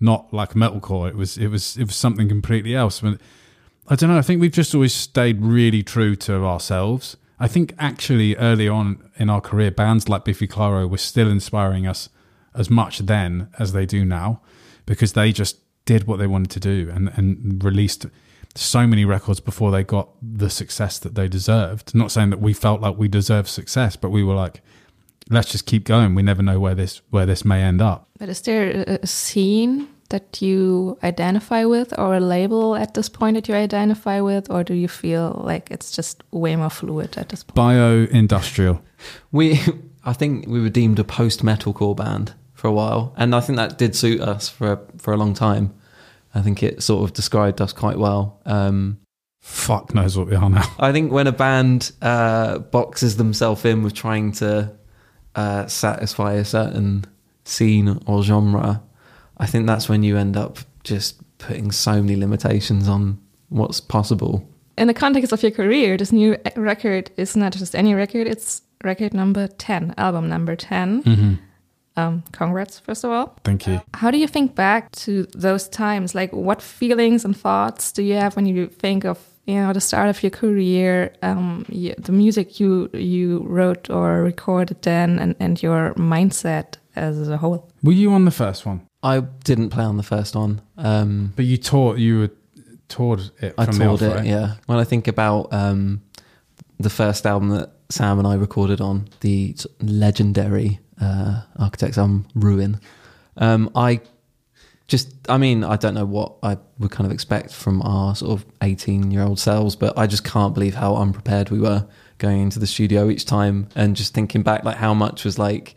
not 0.00 0.32
like 0.32 0.54
metalcore. 0.54 1.08
It 1.08 1.16
was 1.16 1.38
it 1.38 1.48
was 1.48 1.76
it 1.76 1.84
was 1.84 1.96
something 1.96 2.28
completely 2.28 2.74
else. 2.74 3.02
I 3.02 3.94
don't 3.94 4.10
know. 4.10 4.18
I 4.18 4.22
think 4.22 4.40
we've 4.40 4.50
just 4.50 4.74
always 4.74 4.94
stayed 4.94 5.42
really 5.42 5.82
true 5.82 6.16
to 6.16 6.44
ourselves. 6.44 7.16
I 7.38 7.48
think 7.48 7.74
actually 7.78 8.34
early 8.36 8.68
on 8.68 9.10
in 9.16 9.28
our 9.28 9.40
career, 9.40 9.70
bands 9.70 10.08
like 10.08 10.24
Biffy 10.24 10.48
Clyro 10.48 10.88
were 10.88 10.98
still 10.98 11.30
inspiring 11.30 11.86
us 11.86 12.08
as 12.54 12.70
much 12.70 13.00
then 13.00 13.48
as 13.58 13.72
they 13.72 13.84
do 13.84 14.04
now, 14.04 14.40
because 14.86 15.12
they 15.12 15.32
just 15.32 15.58
did 15.84 16.06
what 16.06 16.18
they 16.18 16.26
wanted 16.26 16.50
to 16.50 16.60
do 16.60 16.90
and 16.92 17.10
and 17.16 17.62
released 17.62 18.06
so 18.54 18.86
many 18.86 19.04
records 19.04 19.40
before 19.40 19.70
they 19.70 19.84
got 19.84 20.08
the 20.22 20.50
success 20.50 20.98
that 20.98 21.14
they 21.14 21.28
deserved. 21.28 21.94
Not 21.94 22.10
saying 22.10 22.30
that 22.30 22.40
we 22.40 22.52
felt 22.52 22.80
like 22.80 22.96
we 22.96 23.08
deserved 23.08 23.48
success, 23.48 23.96
but 23.96 24.10
we 24.10 24.24
were 24.24 24.34
like, 24.34 24.62
let's 25.30 25.50
just 25.52 25.66
keep 25.66 25.84
going. 25.84 26.14
We 26.14 26.22
never 26.22 26.42
know 26.42 26.58
where 26.60 26.74
this 26.74 27.02
where 27.10 27.26
this 27.26 27.44
may 27.44 27.62
end 27.62 27.80
up. 27.82 28.08
But 28.18 28.28
is 28.28 28.40
there 28.42 28.70
a- 28.70 28.98
a 29.02 29.06
scene 29.06 29.88
that 30.08 30.40
you 30.40 30.96
identify 31.02 31.64
with, 31.64 31.92
or 31.98 32.14
a 32.14 32.20
label 32.20 32.76
at 32.76 32.94
this 32.94 33.08
point 33.08 33.34
that 33.34 33.48
you 33.48 33.54
identify 33.56 34.20
with, 34.20 34.48
or 34.50 34.62
do 34.62 34.72
you 34.74 34.88
feel 34.88 35.42
like 35.44 35.68
it's 35.70 35.90
just 35.96 36.22
way 36.30 36.54
more 36.56 36.70
fluid 36.70 37.18
at 37.18 37.28
this 37.28 37.42
point? 37.42 37.56
Bio 37.56 38.04
industrial. 38.12 38.80
We, 39.32 39.58
I 40.04 40.12
think 40.12 40.46
we 40.46 40.60
were 40.60 40.70
deemed 40.70 40.98
a 41.00 41.04
post 41.04 41.42
metalcore 41.44 41.96
band 41.96 42.34
for 42.54 42.68
a 42.68 42.72
while, 42.72 43.12
and 43.16 43.34
I 43.34 43.40
think 43.40 43.56
that 43.58 43.78
did 43.78 43.94
suit 43.96 44.20
us 44.20 44.48
for 44.48 44.78
for 44.98 45.12
a 45.12 45.16
long 45.16 45.34
time. 45.34 45.72
I 46.34 46.42
think 46.42 46.62
it 46.62 46.82
sort 46.82 47.02
of 47.04 47.12
described 47.14 47.60
us 47.60 47.72
quite 47.72 47.98
well. 47.98 48.40
Um, 48.46 48.98
Fuck 49.40 49.94
knows 49.94 50.16
what 50.18 50.26
we 50.28 50.34
are 50.36 50.50
now. 50.50 50.64
I 50.78 50.92
think 50.92 51.12
when 51.12 51.26
a 51.26 51.32
band 51.32 51.92
uh, 52.02 52.58
boxes 52.58 53.16
themselves 53.16 53.64
in 53.64 53.82
with 53.84 53.94
trying 53.94 54.32
to 54.32 54.75
uh, 55.36 55.66
satisfy 55.66 56.32
a 56.34 56.44
certain 56.44 57.04
scene 57.44 58.00
or 58.06 58.22
genre, 58.24 58.82
I 59.38 59.46
think 59.46 59.66
that's 59.66 59.88
when 59.88 60.02
you 60.02 60.16
end 60.16 60.36
up 60.36 60.58
just 60.82 61.20
putting 61.38 61.70
so 61.70 62.02
many 62.02 62.16
limitations 62.16 62.88
on 62.88 63.18
what's 63.50 63.80
possible. 63.80 64.48
In 64.78 64.88
the 64.88 64.94
context 64.94 65.32
of 65.32 65.42
your 65.42 65.52
career, 65.52 65.96
this 65.96 66.12
new 66.12 66.36
record 66.56 67.10
is 67.16 67.36
not 67.36 67.52
just 67.52 67.74
any 67.74 67.94
record, 67.94 68.26
it's 68.26 68.62
record 68.82 69.14
number 69.14 69.46
10, 69.46 69.94
album 69.96 70.28
number 70.28 70.56
10. 70.56 71.02
Mm-hmm. 71.02 71.34
Um, 71.98 72.24
congrats, 72.32 72.78
first 72.78 73.04
of 73.04 73.10
all. 73.10 73.38
Thank 73.42 73.66
you. 73.66 73.80
How 73.94 74.10
do 74.10 74.18
you 74.18 74.26
think 74.26 74.54
back 74.54 74.92
to 74.92 75.26
those 75.34 75.66
times? 75.68 76.14
Like, 76.14 76.30
what 76.32 76.60
feelings 76.60 77.24
and 77.24 77.34
thoughts 77.34 77.90
do 77.90 78.02
you 78.02 78.14
have 78.14 78.36
when 78.36 78.44
you 78.44 78.66
think 78.66 79.04
of 79.04 79.18
you 79.46 79.54
know 79.54 79.72
the 79.72 79.80
start 79.80 80.08
of 80.08 80.22
your 80.22 80.30
career, 80.30 81.12
um, 81.22 81.64
y 81.68 81.94
the 82.04 82.12
music 82.12 82.60
you 82.60 82.88
you 82.92 83.46
wrote 83.48 83.90
or 83.90 84.22
recorded 84.24 84.82
then, 84.82 85.18
and, 85.18 85.34
and 85.40 85.62
your 85.62 85.94
mindset 85.94 86.78
as 86.96 87.28
a 87.28 87.36
whole? 87.36 87.68
Were 87.82 87.92
you 87.92 88.12
on 88.12 88.24
the 88.24 88.30
first 88.30 88.66
one? 88.66 88.80
I 89.02 89.20
didn't 89.44 89.70
play 89.70 89.84
on 89.84 89.96
the 89.96 90.02
first 90.02 90.34
one. 90.34 90.60
Um, 90.76 91.32
But 91.36 91.44
you 91.44 91.56
taught 91.58 91.98
you 91.98 92.18
were 92.18 92.30
toured 92.88 93.20
it 93.40 93.54
I 93.58 93.64
from 93.66 93.78
the 93.78 93.84
toured 93.84 94.02
it, 94.02 94.14
right? 94.14 94.26
yeah. 94.26 94.54
When 94.66 94.78
I 94.78 94.84
think 94.84 95.08
about 95.08 95.52
um, 95.52 96.00
the 96.82 96.90
first 96.90 97.26
album 97.26 97.50
that 97.50 97.70
Sam 97.88 98.18
and 98.18 98.26
I 98.26 98.34
recorded 98.34 98.80
on, 98.80 99.08
the 99.20 99.54
legendary 99.80 100.80
uh, 101.00 101.42
Architects 101.58 101.98
album, 101.98 102.26
Ruin, 102.34 102.80
um, 103.36 103.70
I 103.74 104.00
just, 104.88 105.08
I 105.28 105.36
mean, 105.36 105.64
I 105.64 105.76
don't 105.76 105.94
know 105.94 106.04
what 106.04 106.36
I 106.42 106.58
would 106.78 106.90
kind 106.90 107.06
of 107.06 107.12
expect 107.12 107.52
from 107.52 107.82
our 107.82 108.14
sort 108.14 108.40
of 108.40 108.46
18 108.62 109.10
year 109.10 109.22
old 109.22 109.40
selves, 109.40 109.74
but 109.74 109.96
I 109.98 110.06
just 110.06 110.24
can't 110.24 110.54
believe 110.54 110.74
how 110.74 110.96
unprepared 110.96 111.50
we 111.50 111.58
were 111.58 111.86
going 112.18 112.40
into 112.40 112.58
the 112.58 112.66
studio 112.66 113.10
each 113.10 113.26
time 113.26 113.68
and 113.74 113.96
just 113.96 114.14
thinking 114.14 114.42
back, 114.42 114.64
like 114.64 114.76
how 114.76 114.94
much 114.94 115.24
was 115.24 115.38
like 115.38 115.74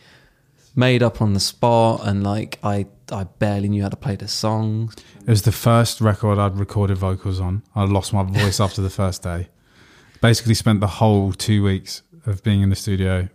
made 0.75 1.01
up 1.01 1.21
on 1.21 1.33
the 1.33 1.39
spot 1.39 2.01
and 2.07 2.23
like 2.23 2.59
I, 2.63 2.85
I 3.11 3.23
barely 3.23 3.69
knew 3.69 3.81
how 3.81 3.89
to 3.89 3.97
play 3.97 4.15
the 4.15 4.27
songs. 4.27 4.95
It 5.21 5.29
was 5.29 5.41
the 5.41 5.51
first 5.51 6.01
record 6.01 6.37
I'd 6.37 6.57
recorded 6.57 6.97
vocals 6.97 7.39
on. 7.39 7.63
I 7.75 7.85
lost 7.85 8.13
my 8.13 8.23
voice 8.23 8.59
after 8.65 8.81
the 8.81 8.89
first 8.89 9.23
day. 9.23 9.49
Basically, 10.21 10.53
spent 10.53 10.81
the 10.81 10.87
whole 10.87 11.31
two 11.31 11.63
weeks 11.63 12.03
of 12.25 12.43
being 12.43 12.61
in 12.61 12.69
the 12.69 12.75
studio 12.75 13.29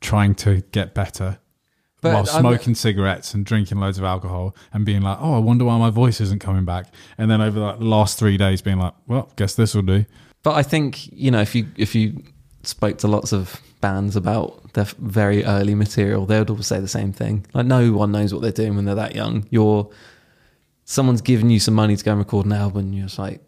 trying 0.00 0.34
to 0.36 0.62
get 0.72 0.94
better 0.94 1.38
But 2.02 2.14
while 2.14 2.28
I'm- 2.30 2.40
smoking 2.40 2.74
cigarettes 2.74 3.34
and 3.34 3.44
drinking 3.44 3.78
loads 3.78 3.98
of 3.98 4.04
alcohol 4.04 4.54
and 4.72 4.84
being 4.86 5.02
like, 5.02 5.18
oh, 5.20 5.34
I 5.34 5.38
wonder 5.38 5.64
why 5.66 5.78
my 5.78 5.90
voice 5.90 6.20
isn't 6.20 6.40
coming 6.40 6.64
back. 6.64 6.86
And 7.18 7.30
then 7.30 7.40
over 7.40 7.60
like 7.60 7.78
the 7.78 7.84
last 7.84 8.18
three 8.18 8.36
days, 8.36 8.62
being 8.62 8.78
like, 8.78 8.94
well, 9.06 9.30
guess 9.36 9.54
this 9.54 9.74
will 9.74 9.82
do. 9.82 10.06
But 10.42 10.54
I 10.54 10.62
think 10.62 11.12
you 11.12 11.30
know 11.30 11.40
if 11.42 11.54
you 11.54 11.66
if 11.76 11.94
you 11.94 12.22
spoke 12.62 12.98
to 12.98 13.08
lots 13.08 13.32
of 13.32 13.60
bands 13.82 14.16
about 14.16 14.72
their 14.72 14.86
very 14.98 15.44
early 15.44 15.74
material, 15.74 16.24
they 16.26 16.38
would 16.38 16.48
all 16.50 16.62
say 16.62 16.80
the 16.80 16.88
same 16.88 17.12
thing. 17.12 17.44
Like 17.52 17.66
no 17.66 17.92
one 17.92 18.12
knows 18.12 18.32
what 18.32 18.40
they're 18.40 18.50
doing 18.52 18.76
when 18.76 18.86
they're 18.86 18.94
that 18.94 19.14
young. 19.14 19.46
You're 19.50 19.90
someone's 20.84 21.20
giving 21.20 21.50
you 21.50 21.60
some 21.60 21.74
money 21.74 21.96
to 21.96 22.04
go 22.04 22.12
and 22.12 22.18
record 22.18 22.46
an 22.46 22.52
album, 22.52 22.86
and 22.86 22.94
you're 22.94 23.06
just 23.06 23.18
like, 23.18 23.40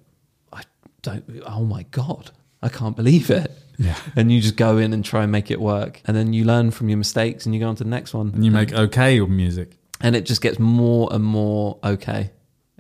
I 0.52 0.62
don't. 1.00 1.24
Oh 1.46 1.64
my 1.64 1.84
god, 1.84 2.30
I 2.62 2.68
can't 2.68 2.94
believe 2.96 3.30
it. 3.30 3.50
Yeah. 3.78 3.96
And 4.16 4.30
you 4.30 4.40
just 4.40 4.56
go 4.56 4.78
in 4.78 4.92
and 4.92 5.04
try 5.04 5.22
and 5.22 5.32
make 5.32 5.50
it 5.50 5.60
work, 5.60 6.00
and 6.04 6.16
then 6.16 6.32
you 6.32 6.44
learn 6.44 6.70
from 6.70 6.88
your 6.88 6.98
mistakes, 6.98 7.46
and 7.46 7.54
you 7.54 7.60
go 7.60 7.68
on 7.68 7.76
to 7.76 7.84
the 7.84 7.90
next 7.90 8.14
one, 8.14 8.30
And 8.34 8.44
you 8.44 8.50
make 8.50 8.72
okay 8.72 9.18
music. 9.20 9.78
and 10.00 10.14
it 10.16 10.26
just 10.26 10.40
gets 10.42 10.58
more 10.58 11.08
and 11.12 11.24
more 11.24 11.78
okay 11.84 12.30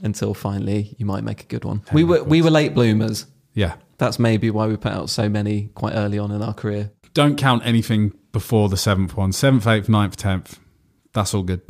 until 0.02 0.34
finally 0.34 0.94
you 0.98 1.06
might 1.06 1.22
make 1.24 1.42
a 1.42 1.46
good 1.46 1.64
one. 1.64 1.82
We 1.92 2.04
were 2.04 2.22
we 2.24 2.42
were 2.42 2.50
late 2.50 2.74
bloomers. 2.74 3.26
Yeah. 3.54 3.74
That's 3.98 4.18
maybe 4.18 4.50
why 4.50 4.66
we 4.66 4.76
put 4.76 4.92
out 4.92 5.10
so 5.10 5.28
many 5.28 5.70
quite 5.74 5.94
early 5.94 6.18
on 6.18 6.30
in 6.32 6.42
our 6.42 6.54
career. 6.54 6.90
Don't 7.14 7.36
count 7.36 7.64
anything 7.64 8.12
before 8.32 8.68
the 8.68 8.76
seventh 8.76 9.16
one. 9.16 9.32
Seventh, 9.32 9.66
eighth, 9.66 9.88
ninth, 9.88 10.16
tenth. 10.16 10.58
That's 11.12 11.34
all 11.34 11.42
good. 11.44 11.60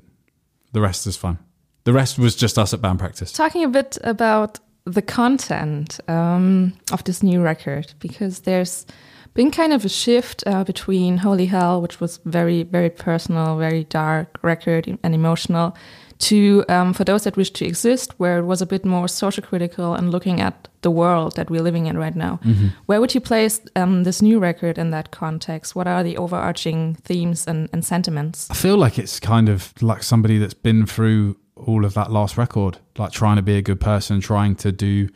The 0.72 0.80
rest 0.80 1.06
is 1.06 1.16
fine. 1.16 1.38
The 1.84 1.92
rest 1.92 2.18
was 2.18 2.34
just 2.36 2.56
us 2.58 2.72
at 2.72 2.80
band 2.80 3.00
practice. 3.00 3.32
Talking 3.32 3.64
a 3.64 3.68
bit 3.68 3.98
about 4.02 4.60
the 4.84 5.02
content 5.02 6.00
um, 6.08 6.72
of 6.92 7.04
this 7.04 7.22
new 7.22 7.40
record, 7.42 7.94
because 8.00 8.40
there's 8.40 8.86
been 9.34 9.50
kind 9.50 9.72
of 9.72 9.84
a 9.84 9.88
shift 9.88 10.42
uh, 10.46 10.64
between 10.64 11.16
Holy 11.18 11.46
Hell, 11.46 11.80
which 11.80 12.00
was 12.00 12.18
very, 12.24 12.64
very 12.64 12.90
personal, 12.90 13.56
very 13.58 13.84
dark 13.84 14.38
record 14.42 14.98
and 15.02 15.14
emotional, 15.14 15.76
to 16.18 16.64
um, 16.68 16.92
For 16.92 17.04
Those 17.04 17.24
That 17.24 17.36
Wish 17.36 17.50
to 17.52 17.64
Exist, 17.64 18.12
where 18.18 18.38
it 18.38 18.44
was 18.44 18.62
a 18.62 18.66
bit 18.66 18.84
more 18.84 19.08
social 19.08 19.42
critical 19.42 19.94
and 19.94 20.10
looking 20.10 20.40
at 20.40 20.68
the 20.82 20.90
world 20.90 21.34
that 21.36 21.50
we're 21.50 21.62
living 21.62 21.86
in 21.86 21.96
right 21.96 22.14
now. 22.14 22.38
Where 22.86 23.00
would 23.00 23.14
you 23.14 23.20
place 23.20 23.60
um, 23.74 24.04
this 24.04 24.22
new 24.22 24.38
record 24.38 24.78
in 24.78 24.90
that 24.90 25.10
context? 25.10 25.74
What 25.74 25.88
are 25.88 26.04
the 26.04 26.16
overarching 26.16 26.96
themes 26.96 27.46
and, 27.46 27.68
and 27.72 27.84
sentiments? 27.84 28.50
I 28.50 28.54
feel 28.54 28.76
like 28.76 28.98
it's 28.98 29.18
kind 29.18 29.48
of 29.48 29.72
like 29.82 30.02
somebody 30.02 30.38
that's 30.38 30.54
been 30.54 30.86
through 30.86 31.36
all 31.66 31.84
of 31.84 31.94
that 31.94 32.10
last 32.10 32.36
record, 32.36 32.78
like 32.98 33.12
trying 33.12 33.36
to 33.36 33.42
be 33.42 33.56
a 33.56 33.62
good 33.62 33.80
person, 33.80 34.20
trying 34.20 34.56
to 34.56 34.72
do 34.72 35.08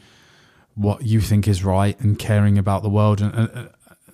what 0.74 1.02
you 1.02 1.20
think 1.20 1.48
is 1.48 1.64
right 1.64 1.98
and 2.00 2.18
caring 2.18 2.58
about 2.58 2.82
the 2.82 2.90
world 2.90 3.20
and, 3.20 3.70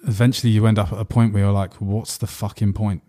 eventually 0.07 0.53
you 0.53 0.67
end 0.67 0.79
up 0.79 0.93
at 0.93 0.99
a 0.99 1.05
point 1.05 1.33
where 1.33 1.45
you're 1.45 1.53
like, 1.53 1.75
what's 1.75 2.17
the 2.17 2.27
fucking 2.27 2.73
point? 2.73 3.03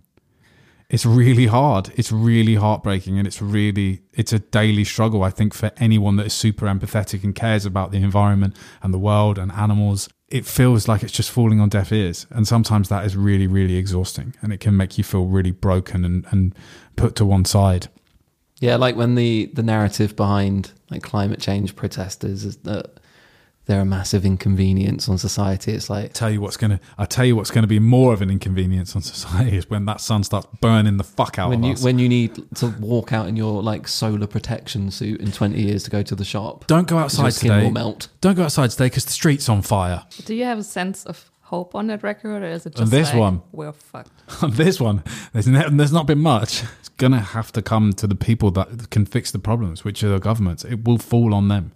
It's 0.89 1.05
really 1.05 1.47
hard. 1.47 1.91
It's 1.95 2.11
really 2.11 2.55
heartbreaking 2.55 3.17
and 3.17 3.25
it's 3.25 3.41
really 3.41 4.03
it's 4.13 4.31
a 4.31 4.39
daily 4.39 4.83
struggle 4.83 5.23
I 5.23 5.31
think 5.31 5.53
for 5.53 5.71
anyone 5.77 6.17
that 6.17 6.27
is 6.27 6.33
super 6.33 6.67
empathetic 6.67 7.23
and 7.23 7.33
cares 7.33 7.65
about 7.65 7.91
the 7.91 7.97
environment 7.97 8.55
and 8.83 8.93
the 8.93 8.99
world 8.99 9.39
and 9.39 9.51
animals. 9.51 10.07
It 10.29 10.45
feels 10.45 10.87
like 10.87 11.01
it's 11.01 11.13
just 11.13 11.31
falling 11.31 11.59
on 11.59 11.69
deaf 11.69 11.91
ears. 11.91 12.27
And 12.29 12.47
sometimes 12.47 12.89
that 12.89 13.05
is 13.05 13.15
really, 13.15 13.47
really 13.47 13.75
exhausting 13.75 14.35
and 14.41 14.53
it 14.53 14.59
can 14.59 14.77
make 14.77 14.97
you 14.97 15.03
feel 15.03 15.25
really 15.25 15.51
broken 15.51 16.05
and, 16.05 16.25
and 16.29 16.55
put 16.95 17.15
to 17.15 17.25
one 17.25 17.45
side. 17.45 17.87
Yeah, 18.63 18.77
like 18.77 18.95
when 18.95 19.15
the 19.15 19.51
the 19.53 19.61
narrative 19.61 20.15
behind 20.15 20.71
like 20.89 21.03
climate 21.03 21.41
change 21.41 21.75
protesters 21.75 22.45
is 22.45 22.55
that 22.59 22.91
they're 23.65 23.81
a 23.81 23.85
massive 23.85 24.25
inconvenience 24.25 25.09
on 25.09 25.17
society. 25.17 25.73
It's 25.73 25.89
like 25.89 26.13
tell 26.13 26.29
you 26.29 26.39
what's 26.39 26.55
gonna 26.55 26.79
I 26.97 27.03
tell 27.03 27.25
you 27.25 27.35
what's 27.35 27.51
gonna 27.51 27.67
be 27.67 27.79
more 27.79 28.13
of 28.13 28.21
an 28.21 28.29
inconvenience 28.29 28.95
on 28.95 29.01
society 29.01 29.57
is 29.57 29.69
when 29.69 29.83
that 29.87 29.99
sun 29.99 30.23
starts 30.23 30.47
burning 30.61 30.95
the 30.95 31.03
fuck 31.03 31.37
out 31.37 31.49
when 31.49 31.59
of 31.59 31.65
you 31.65 31.73
us. 31.73 31.83
when 31.83 31.99
you 31.99 32.07
need 32.07 32.41
to 32.55 32.67
walk 32.79 33.11
out 33.11 33.27
in 33.27 33.35
your 33.35 33.61
like 33.61 33.85
solar 33.85 34.27
protection 34.27 34.91
suit 34.91 35.19
in 35.19 35.33
twenty 35.33 35.61
years 35.61 35.83
to 35.83 35.89
go 35.89 36.01
to 36.01 36.15
the 36.15 36.23
shop. 36.23 36.65
Don't 36.67 36.87
go 36.87 36.95
Your 36.95 37.03
outside 37.03 37.33
skin 37.33 37.51
today. 37.51 37.63
will 37.65 37.71
melt. 37.71 38.07
Don't 38.21 38.35
go 38.35 38.43
outside 38.43 38.69
today 38.71 38.85
because 38.85 39.03
the 39.03 39.11
street's 39.11 39.49
on 39.49 39.61
fire. 39.61 40.05
Do 40.23 40.33
you 40.33 40.45
have 40.45 40.59
a 40.59 40.63
sense 40.63 41.03
of 41.05 41.29
hope 41.41 41.75
on 41.75 41.87
that 41.87 42.01
record, 42.01 42.41
or 42.41 42.47
is 42.47 42.65
it 42.65 42.71
just 42.71 42.81
On 42.81 42.85
just 42.85 42.91
this 42.91 43.09
like, 43.09 43.19
one. 43.19 43.41
We're 43.51 43.73
fucked. 43.73 44.09
on 44.43 44.51
this 44.51 44.79
one, 44.79 45.03
there's, 45.33 45.47
ne- 45.47 45.69
there's 45.69 45.91
not 45.93 46.07
been 46.07 46.19
much. 46.19 46.63
It's 47.03 47.09
gonna 47.09 47.21
have 47.21 47.51
to 47.51 47.61
come 47.61 47.91
to 47.91 48.07
the 48.07 48.15
people 48.15 48.49
that 48.51 48.89
can 48.89 49.05
fix 49.05 49.29
the 49.29 49.37
problems, 49.37 49.83
which 49.83 50.05
are 50.05 50.09
the 50.09 50.19
governments. 50.19 50.63
It 50.63 50.85
will 50.85 50.97
fall 50.97 51.33
on 51.33 51.49
them 51.49 51.73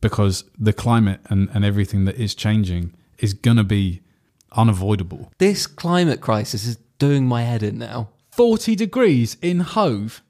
because 0.00 0.42
the 0.58 0.72
climate 0.72 1.20
and, 1.26 1.48
and 1.54 1.64
everything 1.64 2.06
that 2.06 2.16
is 2.16 2.34
changing 2.34 2.92
is 3.18 3.34
gonna 3.34 3.62
be 3.62 4.00
unavoidable. 4.50 5.30
This 5.38 5.68
climate 5.68 6.20
crisis 6.20 6.66
is 6.66 6.78
doing 6.98 7.24
my 7.28 7.42
head 7.42 7.62
in 7.62 7.78
now. 7.78 8.08
40 8.32 8.74
degrees 8.74 9.36
in 9.40 9.60
Hove. 9.60 10.24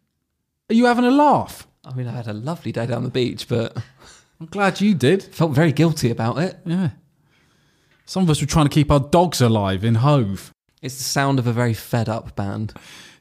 Are 0.69 0.75
you 0.75 0.85
having 0.85 1.07
a 1.07 1.11
laugh? 1.11 1.67
I 1.83 1.95
mean, 1.95 2.07
I 2.07 2.13
had 2.13 2.29
a 2.29 2.35
lovely 2.35 2.71
day 2.71 2.85
down 2.85 3.03
the 3.03 3.09
beach, 3.09 3.49
but 3.49 3.75
I'm 4.41 4.47
glad 4.49 4.79
you 4.79 4.95
did. 4.95 5.23
felt 5.23 5.53
very 5.53 5.73
guilty 5.73 6.11
about 6.11 6.37
it. 6.37 6.59
Yeah. 6.67 6.91
Some 8.05 8.25
of 8.25 8.29
us 8.29 8.43
were 8.43 8.47
trying 8.47 8.67
to 8.67 8.75
keep 8.75 8.91
our 8.91 9.01
dogs 9.01 9.41
alive 9.41 9.85
in 9.85 9.95
Hove. 9.95 10.53
It's 10.83 10.99
the 10.99 11.05
sound 11.05 11.39
of 11.39 11.47
a 11.47 11.53
very 11.55 11.73
fed 11.73 12.11
up 12.11 12.37
band. 12.37 12.75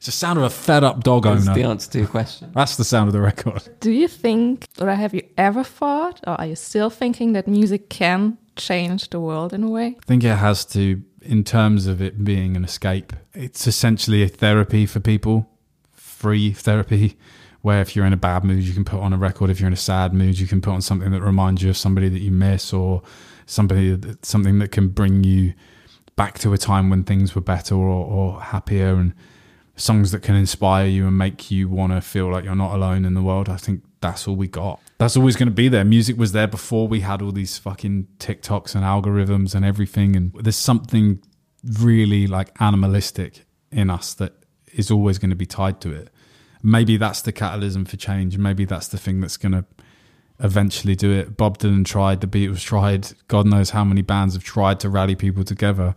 It's 0.04 0.18
the 0.18 0.26
sound 0.26 0.38
of 0.38 0.44
a 0.44 0.50
fed 0.50 0.84
up 0.84 1.02
dog 1.02 1.22
That's 1.22 1.48
owner. 1.48 1.54
the 1.54 1.62
answer 1.62 1.90
to 1.92 1.98
your 2.00 2.08
question. 2.08 2.52
That's 2.54 2.76
the 2.76 2.84
sound 2.84 3.08
of 3.08 3.14
the 3.14 3.22
record. 3.22 3.66
Do 3.80 3.90
you 3.90 4.06
think, 4.06 4.66
or 4.78 4.90
have 4.90 5.14
you 5.14 5.22
ever 5.38 5.64
thought, 5.64 6.20
or 6.26 6.38
are 6.38 6.44
you 6.44 6.56
still 6.56 6.90
thinking 6.90 7.32
that 7.32 7.48
music 7.48 7.88
can 7.88 8.36
change 8.54 9.08
the 9.08 9.18
world 9.18 9.54
in 9.54 9.62
a 9.62 9.70
way? 9.70 9.96
I 9.98 10.04
think 10.04 10.22
it 10.22 10.36
has 10.36 10.66
to, 10.66 11.02
in 11.22 11.42
terms 11.42 11.86
of 11.86 12.02
it 12.02 12.22
being 12.22 12.54
an 12.54 12.64
escape. 12.64 13.14
It's 13.32 13.66
essentially 13.66 14.22
a 14.22 14.28
therapy 14.28 14.84
for 14.84 15.00
people, 15.00 15.48
free 15.94 16.52
therapy, 16.52 17.16
where 17.62 17.80
if 17.80 17.96
you're 17.96 18.04
in 18.04 18.12
a 18.12 18.18
bad 18.18 18.44
mood, 18.44 18.62
you 18.62 18.74
can 18.74 18.84
put 18.84 19.00
on 19.00 19.14
a 19.14 19.16
record. 19.16 19.48
If 19.48 19.58
you're 19.58 19.68
in 19.68 19.72
a 19.72 19.76
sad 19.76 20.12
mood, 20.12 20.38
you 20.38 20.46
can 20.46 20.60
put 20.60 20.74
on 20.74 20.82
something 20.82 21.12
that 21.12 21.22
reminds 21.22 21.62
you 21.62 21.70
of 21.70 21.78
somebody 21.78 22.10
that 22.10 22.20
you 22.20 22.30
miss 22.30 22.74
or 22.74 23.00
somebody 23.46 23.96
that, 23.96 24.26
something 24.26 24.58
that 24.58 24.70
can 24.70 24.88
bring 24.88 25.24
you 25.24 25.54
back 26.14 26.38
to 26.40 26.52
a 26.52 26.58
time 26.58 26.90
when 26.90 27.04
things 27.04 27.34
were 27.34 27.40
better 27.40 27.74
or, 27.74 28.04
or 28.04 28.42
happier 28.42 28.96
and 28.96 29.14
songs 29.76 30.12
that 30.12 30.22
can 30.22 30.36
inspire 30.36 30.86
you 30.86 31.06
and 31.06 31.18
make 31.18 31.50
you 31.50 31.68
want 31.68 31.92
to 31.92 32.00
feel 32.00 32.30
like 32.30 32.44
you're 32.44 32.54
not 32.54 32.74
alone 32.74 33.04
in 33.04 33.14
the 33.14 33.22
world. 33.22 33.48
I 33.48 33.56
think 33.56 33.82
that's 34.00 34.28
all 34.28 34.36
we 34.36 34.46
got. 34.46 34.80
That's 34.98 35.16
always 35.16 35.36
going 35.36 35.48
to 35.48 35.54
be 35.54 35.68
there. 35.68 35.84
Music 35.84 36.16
was 36.16 36.32
there 36.32 36.46
before 36.46 36.86
we 36.86 37.00
had 37.00 37.22
all 37.22 37.32
these 37.32 37.58
fucking 37.58 38.06
TikToks 38.18 38.74
and 38.74 38.84
algorithms 38.84 39.54
and 39.54 39.64
everything. 39.64 40.14
And 40.14 40.32
there's 40.34 40.56
something 40.56 41.22
really 41.64 42.26
like 42.26 42.50
animalistic 42.60 43.46
in 43.72 43.90
us 43.90 44.14
that 44.14 44.32
is 44.72 44.90
always 44.90 45.18
going 45.18 45.30
to 45.30 45.36
be 45.36 45.46
tied 45.46 45.80
to 45.80 45.92
it. 45.92 46.10
Maybe 46.62 46.96
that's 46.96 47.22
the 47.22 47.32
catalysm 47.32 47.86
for 47.88 47.96
change. 47.96 48.38
Maybe 48.38 48.64
that's 48.64 48.88
the 48.88 48.98
thing 48.98 49.20
that's 49.20 49.36
going 49.36 49.52
to 49.52 49.64
eventually 50.40 50.94
do 50.94 51.12
it. 51.12 51.36
Bob 51.36 51.58
Dylan 51.58 51.84
tried, 51.84 52.20
the 52.20 52.26
Beatles 52.26 52.60
tried. 52.60 53.08
God 53.28 53.46
knows 53.46 53.70
how 53.70 53.84
many 53.84 54.02
bands 54.02 54.34
have 54.34 54.44
tried 54.44 54.80
to 54.80 54.88
rally 54.88 55.14
people 55.14 55.44
together 55.44 55.94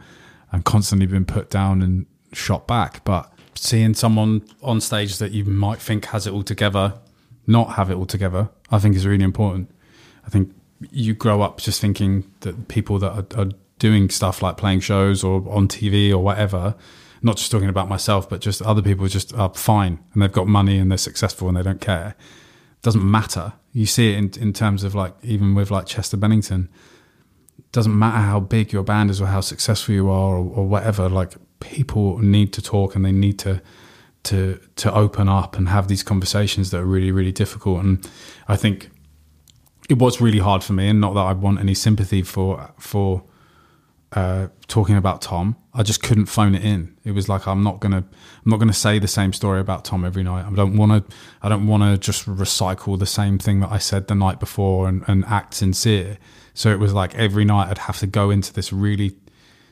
and 0.52 0.66
constantly 0.66 1.08
been 1.08 1.26
put 1.26 1.50
down 1.50 1.82
and 1.82 2.06
shot 2.34 2.68
back. 2.68 3.04
But 3.04 3.32
seeing 3.58 3.93
someone 3.93 4.43
on 4.62 4.82
stage 4.82 5.17
that 5.17 5.32
you 5.32 5.46
might 5.46 5.80
think 5.80 6.06
has 6.06 6.28
it 6.28 6.34
all 6.34 6.43
together, 6.43 6.93
not 7.46 7.74
have 7.74 7.89
it 7.89 7.96
all 7.96 8.06
together, 8.06 8.50
I 8.72 8.80
think 8.80 8.96
is 8.96 9.06
really 9.06 9.24
important. 9.24 9.70
I 10.26 10.30
think 10.30 10.54
you 10.91 11.13
grow 11.13 11.41
up 11.41 11.60
just 11.60 11.82
thinking 11.82 12.30
that 12.41 12.67
people 12.67 13.00
that 13.00 13.12
are, 13.12 13.41
are 13.41 13.52
doing 13.80 14.10
stuff 14.10 14.41
like 14.41 14.58
playing 14.58 14.82
shows 14.82 15.24
or 15.24 15.43
on 15.50 15.67
TV 15.67 16.12
or 16.12 16.20
whatever, 16.20 16.76
not 17.22 17.38
just 17.38 17.52
talking 17.52 17.70
about 17.70 17.89
myself, 17.89 18.30
but 18.30 18.41
just 18.41 18.62
other 18.62 18.82
people 18.82 19.08
just 19.08 19.34
are 19.34 19.54
fine 19.54 20.00
and 20.13 20.22
they've 20.22 20.32
got 20.32 20.48
money 20.48 20.78
and 20.78 20.91
they're 20.91 20.98
successful 20.98 21.48
and 21.48 21.58
they 21.58 21.63
don't 21.63 21.82
care. 21.82 22.15
It 22.74 22.82
doesn't 22.82 23.10
matter. 23.10 23.54
You 23.72 23.86
see 23.86 24.13
it 24.13 24.17
in, 24.17 24.41
in 24.41 24.54
terms 24.54 24.84
of 24.84 24.93
like, 24.93 25.13
even 25.24 25.56
with 25.56 25.72
like 25.72 25.86
Chester 25.86 26.17
Bennington, 26.17 26.70
doesn't 27.72 27.98
matter 27.98 28.17
how 28.17 28.39
big 28.39 28.72
your 28.72 28.84
band 28.84 29.10
is 29.10 29.22
or 29.22 29.28
how 29.28 29.41
successful 29.41 29.93
you 29.93 30.10
are 30.10 30.36
or, 30.36 30.46
or 30.46 30.67
whatever, 30.67 31.10
like 31.10 31.34
people 31.60 32.20
need 32.20 32.54
to 32.54 32.62
talk 32.62 32.96
and 32.96 33.06
they 33.06 33.12
need 33.12 33.39
to 33.39 33.62
to 34.24 34.60
to 34.76 34.93
open 34.93 35.30
up 35.30 35.58
and 35.58 35.70
have 35.70 35.88
these 35.88 36.04
conversations 36.04 36.72
that 36.72 36.80
are 36.80 36.86
really 36.86 37.12
really 37.12 37.32
difficult. 37.32 37.84
And 37.84 38.10
I 38.48 38.56
think 38.56 38.89
it 39.89 39.98
was 39.98 40.20
really 40.20 40.39
hard 40.39 40.63
for 40.63 40.74
me 40.74 40.89
and 40.89 41.00
not 41.00 41.13
that 41.13 41.22
I 41.22 41.34
want 41.34 41.60
any 41.60 41.74
sympathy 41.74 42.22
for 42.22 42.72
for 42.78 43.24
uh, 44.13 44.48
talking 44.67 44.96
about 44.96 45.22
Tom. 45.22 45.56
I 45.74 45.84
just 45.84 46.02
couldn't 46.02 46.28
phone 46.28 46.56
it 46.56 46.63
in. 46.63 46.96
It 47.04 47.12
was 47.12 47.28
like 47.28 47.48
I'm 47.48 47.63
not 47.63 47.80
gonna 47.80 47.98
I'm 47.98 48.50
not 48.50 48.58
gonna 48.58 48.74
say 48.74 49.00
the 49.00 49.08
same 49.08 49.34
story 49.34 49.60
about 49.60 49.86
Tom 49.86 50.06
every 50.06 50.24
night. 50.24 50.46
I 50.46 50.54
don't 50.54 50.78
want 50.78 50.91
to 50.91 51.15
I 51.41 51.50
don't 51.50 51.67
want 51.67 51.84
to 51.84 51.98
just 51.98 52.26
recycle 52.26 52.98
the 52.98 53.06
same 53.06 53.38
thing 53.38 53.60
that 53.60 53.72
I 53.72 53.78
said 53.78 54.08
the 54.08 54.15
night 54.15 54.39
before 54.39 54.88
and, 54.88 55.04
and 55.08 55.26
act 55.26 55.56
sincere. 55.56 56.17
So 56.54 56.72
it 56.72 56.80
was 56.80 56.93
like 56.93 57.15
every 57.15 57.46
night 57.46 57.70
I'd 57.70 57.78
have 57.80 58.00
to 58.00 58.08
go 58.08 58.30
into 58.30 58.54
this 58.54 58.72
really 58.74 59.15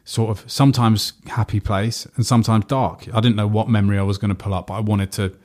sort 0.06 0.30
of 0.30 0.50
sometimes 0.50 1.14
happy 1.26 1.60
place 1.60 2.08
and 2.16 2.26
sometimes 2.26 2.66
dark. 2.66 3.08
I 3.14 3.20
didn't 3.20 3.36
know 3.36 3.48
what 3.48 3.68
memory 3.68 3.98
I 3.98 4.04
was 4.04 4.20
going 4.20 4.30
to 4.30 4.36
pull 4.36 4.54
up, 4.54 4.68
but 4.68 4.76
I 4.76 4.80
wanted 4.80 5.12
to 5.14 5.36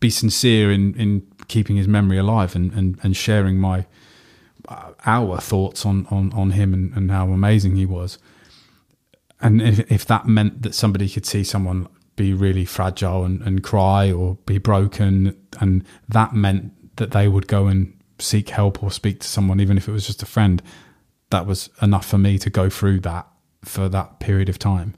be 0.00 0.10
sincere 0.10 0.72
in, 0.72 0.94
in 0.94 1.26
keeping 1.46 1.76
his 1.76 1.86
memory 1.86 2.16
alive 2.16 2.56
and, 2.56 2.72
and, 2.72 2.98
and 3.02 3.16
sharing 3.16 3.58
my 3.58 3.86
uh, 4.66 4.92
our 5.06 5.38
thoughts 5.38 5.86
on, 5.86 6.06
on, 6.10 6.32
on 6.32 6.52
him 6.52 6.74
and, 6.74 6.92
and 6.94 7.10
how 7.10 7.28
amazing 7.28 7.76
he 7.76 7.86
was. 7.86 8.18
And 9.40 9.62
if, 9.62 9.90
if 9.92 10.04
that 10.06 10.26
meant 10.26 10.62
that 10.62 10.74
somebody 10.74 11.08
could 11.08 11.24
see 11.24 11.44
someone 11.44 11.86
be 12.16 12.32
really 12.34 12.64
fragile 12.64 13.24
and, 13.24 13.40
and 13.42 13.62
cry 13.62 14.10
or 14.10 14.36
be 14.46 14.58
broken, 14.58 15.36
and 15.60 15.84
that 16.08 16.34
meant 16.34 16.96
that 16.96 17.12
they 17.12 17.28
would 17.28 17.46
go 17.46 17.66
and 17.66 17.94
seek 18.18 18.48
help 18.48 18.82
or 18.82 18.90
speak 18.90 19.20
to 19.20 19.28
someone, 19.28 19.60
even 19.60 19.76
if 19.76 19.86
it 19.86 19.92
was 19.92 20.06
just 20.06 20.22
a 20.22 20.26
friend, 20.26 20.62
that 21.30 21.46
was 21.46 21.70
enough 21.80 22.06
for 22.06 22.18
me 22.18 22.38
to 22.38 22.50
go 22.50 22.68
through 22.68 23.00
that 23.00 23.27
for 23.64 23.88
that 23.88 24.20
period 24.20 24.48
of 24.48 24.58
time. 24.58 24.94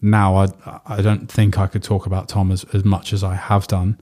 Now, 0.00 0.36
I 0.36 0.46
I 0.86 1.02
don't 1.02 1.30
think 1.30 1.58
I 1.58 1.66
could 1.66 1.82
talk 1.82 2.06
about 2.06 2.28
Tom 2.28 2.52
as, 2.52 2.64
as 2.74 2.84
much 2.84 3.12
as 3.12 3.24
I 3.24 3.34
have 3.34 3.66
done 3.66 4.00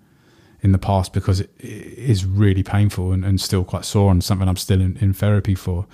in 0.62 0.72
the 0.72 0.78
past 0.78 1.12
because 1.12 1.40
it, 1.40 1.50
it 1.58 1.98
is 1.98 2.24
really 2.24 2.62
painful 2.62 3.12
and, 3.12 3.24
and 3.24 3.40
still 3.40 3.64
quite 3.64 3.84
sore 3.84 4.10
and 4.10 4.22
something 4.22 4.48
I'm 4.48 4.56
still 4.56 4.80
in, 4.80 4.96
in 4.98 5.12
therapy 5.12 5.54
for. 5.54 5.86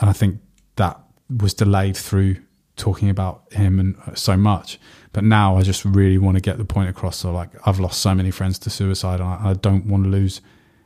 And 0.00 0.10
I 0.10 0.12
think 0.12 0.40
that 0.76 1.00
was 1.28 1.54
delayed 1.54 1.96
through 1.96 2.36
talking 2.76 3.08
about 3.08 3.52
him 3.52 3.78
and 3.78 3.96
uh, 4.06 4.14
so 4.14 4.36
much. 4.36 4.80
But 5.12 5.24
now 5.24 5.56
I 5.56 5.62
just 5.62 5.84
really 5.84 6.18
want 6.18 6.36
to 6.36 6.40
get 6.40 6.58
the 6.58 6.64
point 6.64 6.88
across. 6.88 7.18
So, 7.18 7.32
like, 7.32 7.50
I've 7.66 7.78
lost 7.78 8.00
so 8.00 8.14
many 8.14 8.30
friends 8.30 8.58
to 8.60 8.70
suicide, 8.70 9.20
and 9.20 9.28
I, 9.28 9.50
I 9.50 9.52
don't 9.54 9.86
want 9.86 10.04
to 10.04 10.10
lose 10.10 10.40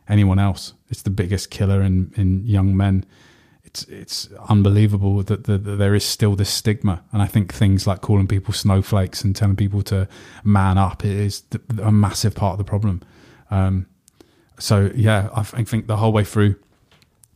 anyone 0.09 0.39
else. 0.39 0.75
It's 0.89 1.03
the 1.03 1.11
biggest 1.11 1.51
killer 1.51 1.83
in, 1.83 2.13
in 2.17 2.45
young 2.47 2.77
men 2.77 3.05
it's 3.75 3.85
it's 3.85 4.29
unbelievable 4.49 5.23
that, 5.25 5.45
that, 5.45 5.59
there 5.59 5.95
is 5.95 6.05
still 6.05 6.37
this 6.37 6.51
stigma, 6.51 7.03
and 7.13 7.21
I 7.21 7.27
think 7.27 7.53
things 7.53 7.87
like 7.87 8.01
calling 8.01 8.29
people 8.29 8.55
snowflakes 8.55 9.25
and 9.25 9.35
telling 9.35 9.57
people 9.57 9.83
to 9.83 10.09
man 10.45 10.79
up 10.79 11.05
is 11.05 11.43
a 11.83 11.91
massive 11.91 12.35
part 12.35 12.53
of 12.53 12.59
the 12.59 12.65
problem. 12.65 13.03
Um, 13.51 13.87
so 14.59 14.91
yeah, 14.95 15.29
I, 15.35 15.41
I 15.41 15.65
think 15.65 15.89
the 15.89 15.97
whole 15.97 16.13
way 16.13 16.25
through 16.25 16.55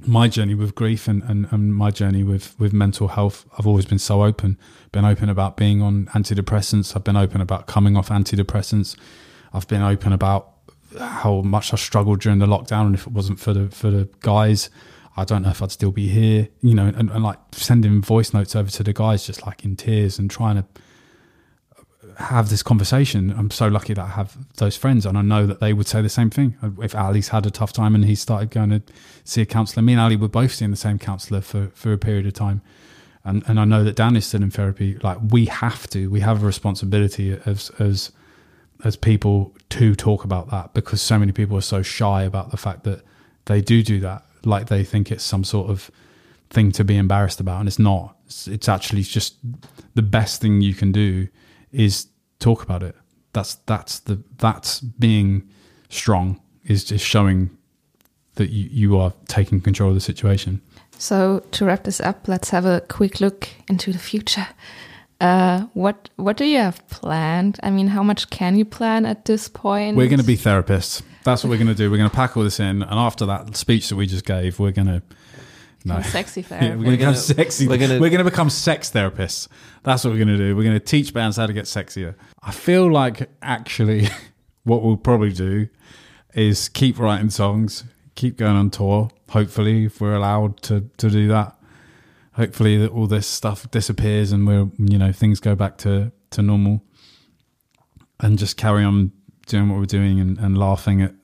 my 0.07 0.29
journey 0.29 0.55
with 0.55 0.77
grief 0.77 1.09
and, 1.09 1.25
and, 1.25 1.49
and 1.51 1.75
my 1.75 1.91
journey 1.91 2.23
with, 2.23 2.55
with 2.61 2.73
mental 2.73 3.09
health, 3.09 3.45
I've 3.59 3.67
always 3.67 3.85
been 3.85 3.99
so 3.99 4.23
open. 4.23 4.57
Been 4.93 5.05
open 5.05 5.29
about 5.29 5.57
being 5.57 5.83
on 5.83 6.07
antidepressants. 6.15 6.95
I've 6.95 7.03
been 7.03 7.17
open 7.17 7.41
about 7.41 7.67
coming 7.67 7.97
off 7.97 8.11
antidepressants. 8.11 8.97
I've 9.53 9.67
been 9.67 9.83
open 9.83 10.13
about 10.13 10.53
how 10.97 11.41
much 11.41 11.73
I 11.73 11.77
struggled 11.77 12.21
during 12.21 12.39
the 12.39 12.47
lockdown, 12.47 12.87
and 12.87 12.95
if 12.95 13.07
it 13.07 13.13
wasn't 13.13 13.41
for 13.41 13.53
the 13.53 13.69
for 13.69 13.91
the 13.91 14.09
guys, 14.21 14.71
I 15.19 15.25
don't 15.25 15.43
know 15.43 15.51
if 15.51 15.61
I'd 15.61 15.73
still 15.73 15.91
be 15.91 16.09
here, 16.09 16.49
you 16.61 16.75
know, 16.75 16.87
and, 16.87 17.11
and, 17.11 17.25
like 17.25 17.39
sending 17.51 18.01
voice 18.01 18.33
notes 18.33 18.55
over 18.55 18.71
to 18.71 18.83
the 18.85 18.93
guys, 18.93 19.27
just 19.27 19.45
like 19.45 19.65
in 19.65 19.75
tears 19.75 20.19
and 20.19 20.31
trying 20.31 20.57
to 20.57 20.65
have 22.19 22.51
this 22.51 22.63
conversation. 22.63 23.35
I'm 23.37 23.51
so 23.51 23.67
lucky 23.67 23.95
that 23.95 24.03
I 24.03 24.09
have 24.11 24.37
those 24.59 24.77
friends, 24.77 25.05
and 25.05 25.19
I 25.19 25.23
know 25.23 25.45
that 25.47 25.59
they 25.59 25.73
would 25.73 25.89
say 25.89 26.03
the 26.03 26.09
same 26.09 26.31
thing. 26.31 26.57
If 26.81 26.95
Ali's 26.95 27.29
had 27.29 27.47
a 27.47 27.51
tough 27.51 27.73
time 27.73 27.97
and 27.97 28.05
he 28.05 28.15
started 28.15 28.51
going 28.51 28.71
to 28.71 28.83
see 29.25 29.43
a 29.43 29.47
counsellor, 29.47 29.83
me 29.83 29.95
and 29.95 30.01
Ali 30.01 30.17
were 30.17 30.29
both 30.29 30.53
seeing 30.53 30.71
the 30.71 30.77
same 30.77 30.99
counsellor 30.99 31.41
for, 31.41 31.71
for 31.75 31.93
a 31.93 31.99
period 31.99 32.27
of 32.27 32.35
time. 32.35 32.63
and 33.25 33.43
and 33.49 33.59
I 33.59 33.65
know 33.65 33.83
that 33.85 33.97
Dan 33.97 34.15
is 34.15 34.25
still 34.27 34.43
in 34.43 34.51
therapy. 34.51 34.99
Like 35.03 35.19
we 35.31 35.47
have 35.47 35.89
to, 35.91 36.09
we 36.09 36.21
have 36.21 36.43
a 36.43 36.47
responsibility 36.47 37.39
as 37.45 37.71
as 37.79 38.13
as 38.85 38.97
people 38.97 39.55
to 39.71 39.97
talk 39.97 40.25
about 40.25 40.51
that 40.51 40.73
because 40.75 41.03
so 41.03 41.19
many 41.19 41.33
people 41.33 41.57
are 41.57 41.69
so 41.77 41.83
shy 41.83 42.23
about 42.23 42.53
the 42.53 42.57
fact 42.57 42.85
that 42.85 43.03
they 43.47 43.61
do 43.61 43.83
do 43.83 43.99
that. 44.01 44.23
Like 44.49 44.69
they 44.69 44.83
think 44.85 45.13
it's 45.13 45.25
some 45.25 45.45
sort 45.45 45.71
of 45.71 45.91
thing 46.51 46.73
to 46.73 46.85
be 46.85 46.97
embarrassed 46.97 47.41
about, 47.41 47.61
and 47.61 47.69
it's 47.69 47.79
not. 47.79 48.17
It's, 48.27 48.49
it's 48.49 48.69
actually 48.69 49.03
just 49.03 49.37
the 49.95 50.03
best 50.03 50.41
thing 50.41 50.61
you 50.61 50.75
can 50.75 50.93
do 50.93 51.29
is 51.71 52.09
talk 52.39 52.63
about 52.63 52.83
it. 52.83 52.97
That's 53.33 53.57
that's 53.67 54.01
the 54.01 54.23
that's 54.39 54.81
being 54.81 55.49
strong 55.91 56.41
is 56.65 56.85
just 56.85 57.05
showing 57.05 57.51
that 58.37 58.51
you, 58.51 58.69
you 58.71 58.99
are 58.99 59.13
taking 59.27 59.61
control 59.61 59.91
of 59.91 59.95
the 59.95 60.01
situation. 60.01 60.61
So 60.99 61.43
to 61.53 61.65
wrap 61.65 61.85
this 61.85 62.01
up, 62.01 62.27
let's 62.27 62.51
have 62.51 62.65
a 62.65 62.81
quick 62.89 63.21
look 63.21 63.49
into 63.69 63.93
the 63.93 63.99
future. 63.99 64.49
Uh, 65.21 65.63
what 65.75 66.11
what 66.17 66.37
do 66.37 66.45
you 66.45 66.59
have 66.59 66.87
planned? 66.89 67.59
I 67.63 67.71
mean, 67.71 67.89
how 67.89 68.03
much 68.03 68.31
can 68.31 68.57
you 68.57 68.65
plan 68.65 69.05
at 69.05 69.25
this 69.25 69.49
point? 69.49 69.97
We're 69.97 70.07
going 70.09 70.21
to 70.21 70.25
be 70.27 70.37
therapists. 70.37 71.03
That's 71.25 71.43
what 71.43 71.51
we're 71.51 71.57
going 71.57 71.67
to 71.69 71.75
do. 71.75 71.91
We're 71.91 71.97
going 71.97 72.09
to 72.11 72.15
pack 72.15 72.37
all 72.37 72.45
this 72.45 72.61
in, 72.61 72.83
and 72.83 72.95
after 72.99 73.27
that 73.27 73.57
speech 73.57 73.89
that 73.89 73.97
we 73.97 74.07
just 74.07 74.25
gave, 74.25 74.59
we're 74.61 74.71
going 74.71 74.87
to 74.87 75.03
no 75.85 76.03
sexy 76.03 76.43
Yeah, 76.43 76.47
therapy. 76.47 76.77
we're 76.77 76.85
going 76.85 76.91
to 76.93 76.99
become 76.99 77.15
sexy. 77.15 77.69
we're 77.69 77.79
We're 77.79 78.11
going 78.11 78.19
to 78.19 78.25
become 78.25 78.51
sex 78.51 78.91
therapists. 78.91 79.49
That's 79.83 80.05
what 80.05 80.11
we're 80.11 80.25
going 80.25 80.29
to 80.29 80.37
do. 80.37 80.57
We're 80.57 80.65
going 80.65 80.79
to 80.79 80.85
teach 80.85 81.13
bands 81.13 81.37
how 81.37 81.47
to 81.47 81.53
get 81.53 81.65
sexier. 81.65 82.15
I 82.43 82.53
feel 82.53 82.91
like 82.91 83.29
actually, 83.43 84.09
what 84.65 84.83
we'll 84.83 84.97
probably 84.97 85.33
do 85.33 85.69
is 86.35 86.69
keep 86.69 86.99
writing 86.99 87.31
songs, 87.31 87.85
keep 88.15 88.37
going 88.37 88.57
on 88.57 88.71
tour. 88.71 89.11
Hopefully, 89.31 89.87
if 89.87 90.01
we're 90.01 90.15
allowed 90.15 90.63
to 90.63 90.89
to 90.99 91.11
do 91.11 91.27
that. 91.29 91.58
Hopefully, 92.39 92.79
that 92.79 92.91
all 92.93 93.07
this 93.07 93.27
stuff 93.27 93.71
disappears 93.71 94.33
and 94.33 94.47
we're 94.47 94.71
you 94.79 94.97
know 94.97 95.13
things 95.13 95.41
go 95.41 95.55
back 95.55 95.77
to 95.79 96.13
to 96.31 96.41
normal, 96.41 96.83
and 98.21 98.39
just 98.39 98.57
carry 98.57 98.85
on 98.85 99.13
doing 99.47 99.69
what 99.69 99.79
we're 99.79 99.87
doing 99.87 100.21
and, 100.21 100.39
and 100.39 100.57
laughing 100.57 101.03
at 101.03 101.15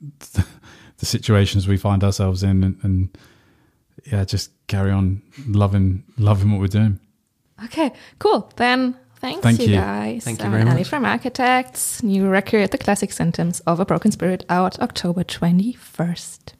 the, 0.00 0.46
the 0.98 1.06
situations 1.06 1.68
we 1.68 1.76
find 1.76 2.02
ourselves 2.02 2.42
in 2.42 2.64
and, 2.64 2.78
and 2.82 3.18
yeah, 4.06 4.24
just 4.24 4.50
carry 4.66 4.90
on 4.90 5.22
loving 5.46 6.02
loving 6.18 6.50
what 6.50 6.60
we're 6.60 6.66
doing. 6.66 6.98
Okay, 7.64 7.92
cool. 8.18 8.50
Then 8.56 8.96
thanks, 9.16 9.42
Thank 9.42 9.60
you, 9.60 9.68
you. 9.68 9.76
guys. 9.76 10.24
Thank 10.24 10.40
you 10.40 10.46
I'm 10.46 10.50
very 10.50 10.64
Ali 10.64 10.78
much. 10.78 10.88
from 10.88 11.04
Architects. 11.04 12.02
New 12.02 12.28
record, 12.28 12.70
The 12.72 12.78
Classic 12.78 13.12
Symptoms 13.12 13.60
of 13.60 13.80
a 13.80 13.86
Broken 13.86 14.10
Spirit, 14.10 14.44
out 14.48 14.78
October 14.80 15.22
21st. 15.24 16.54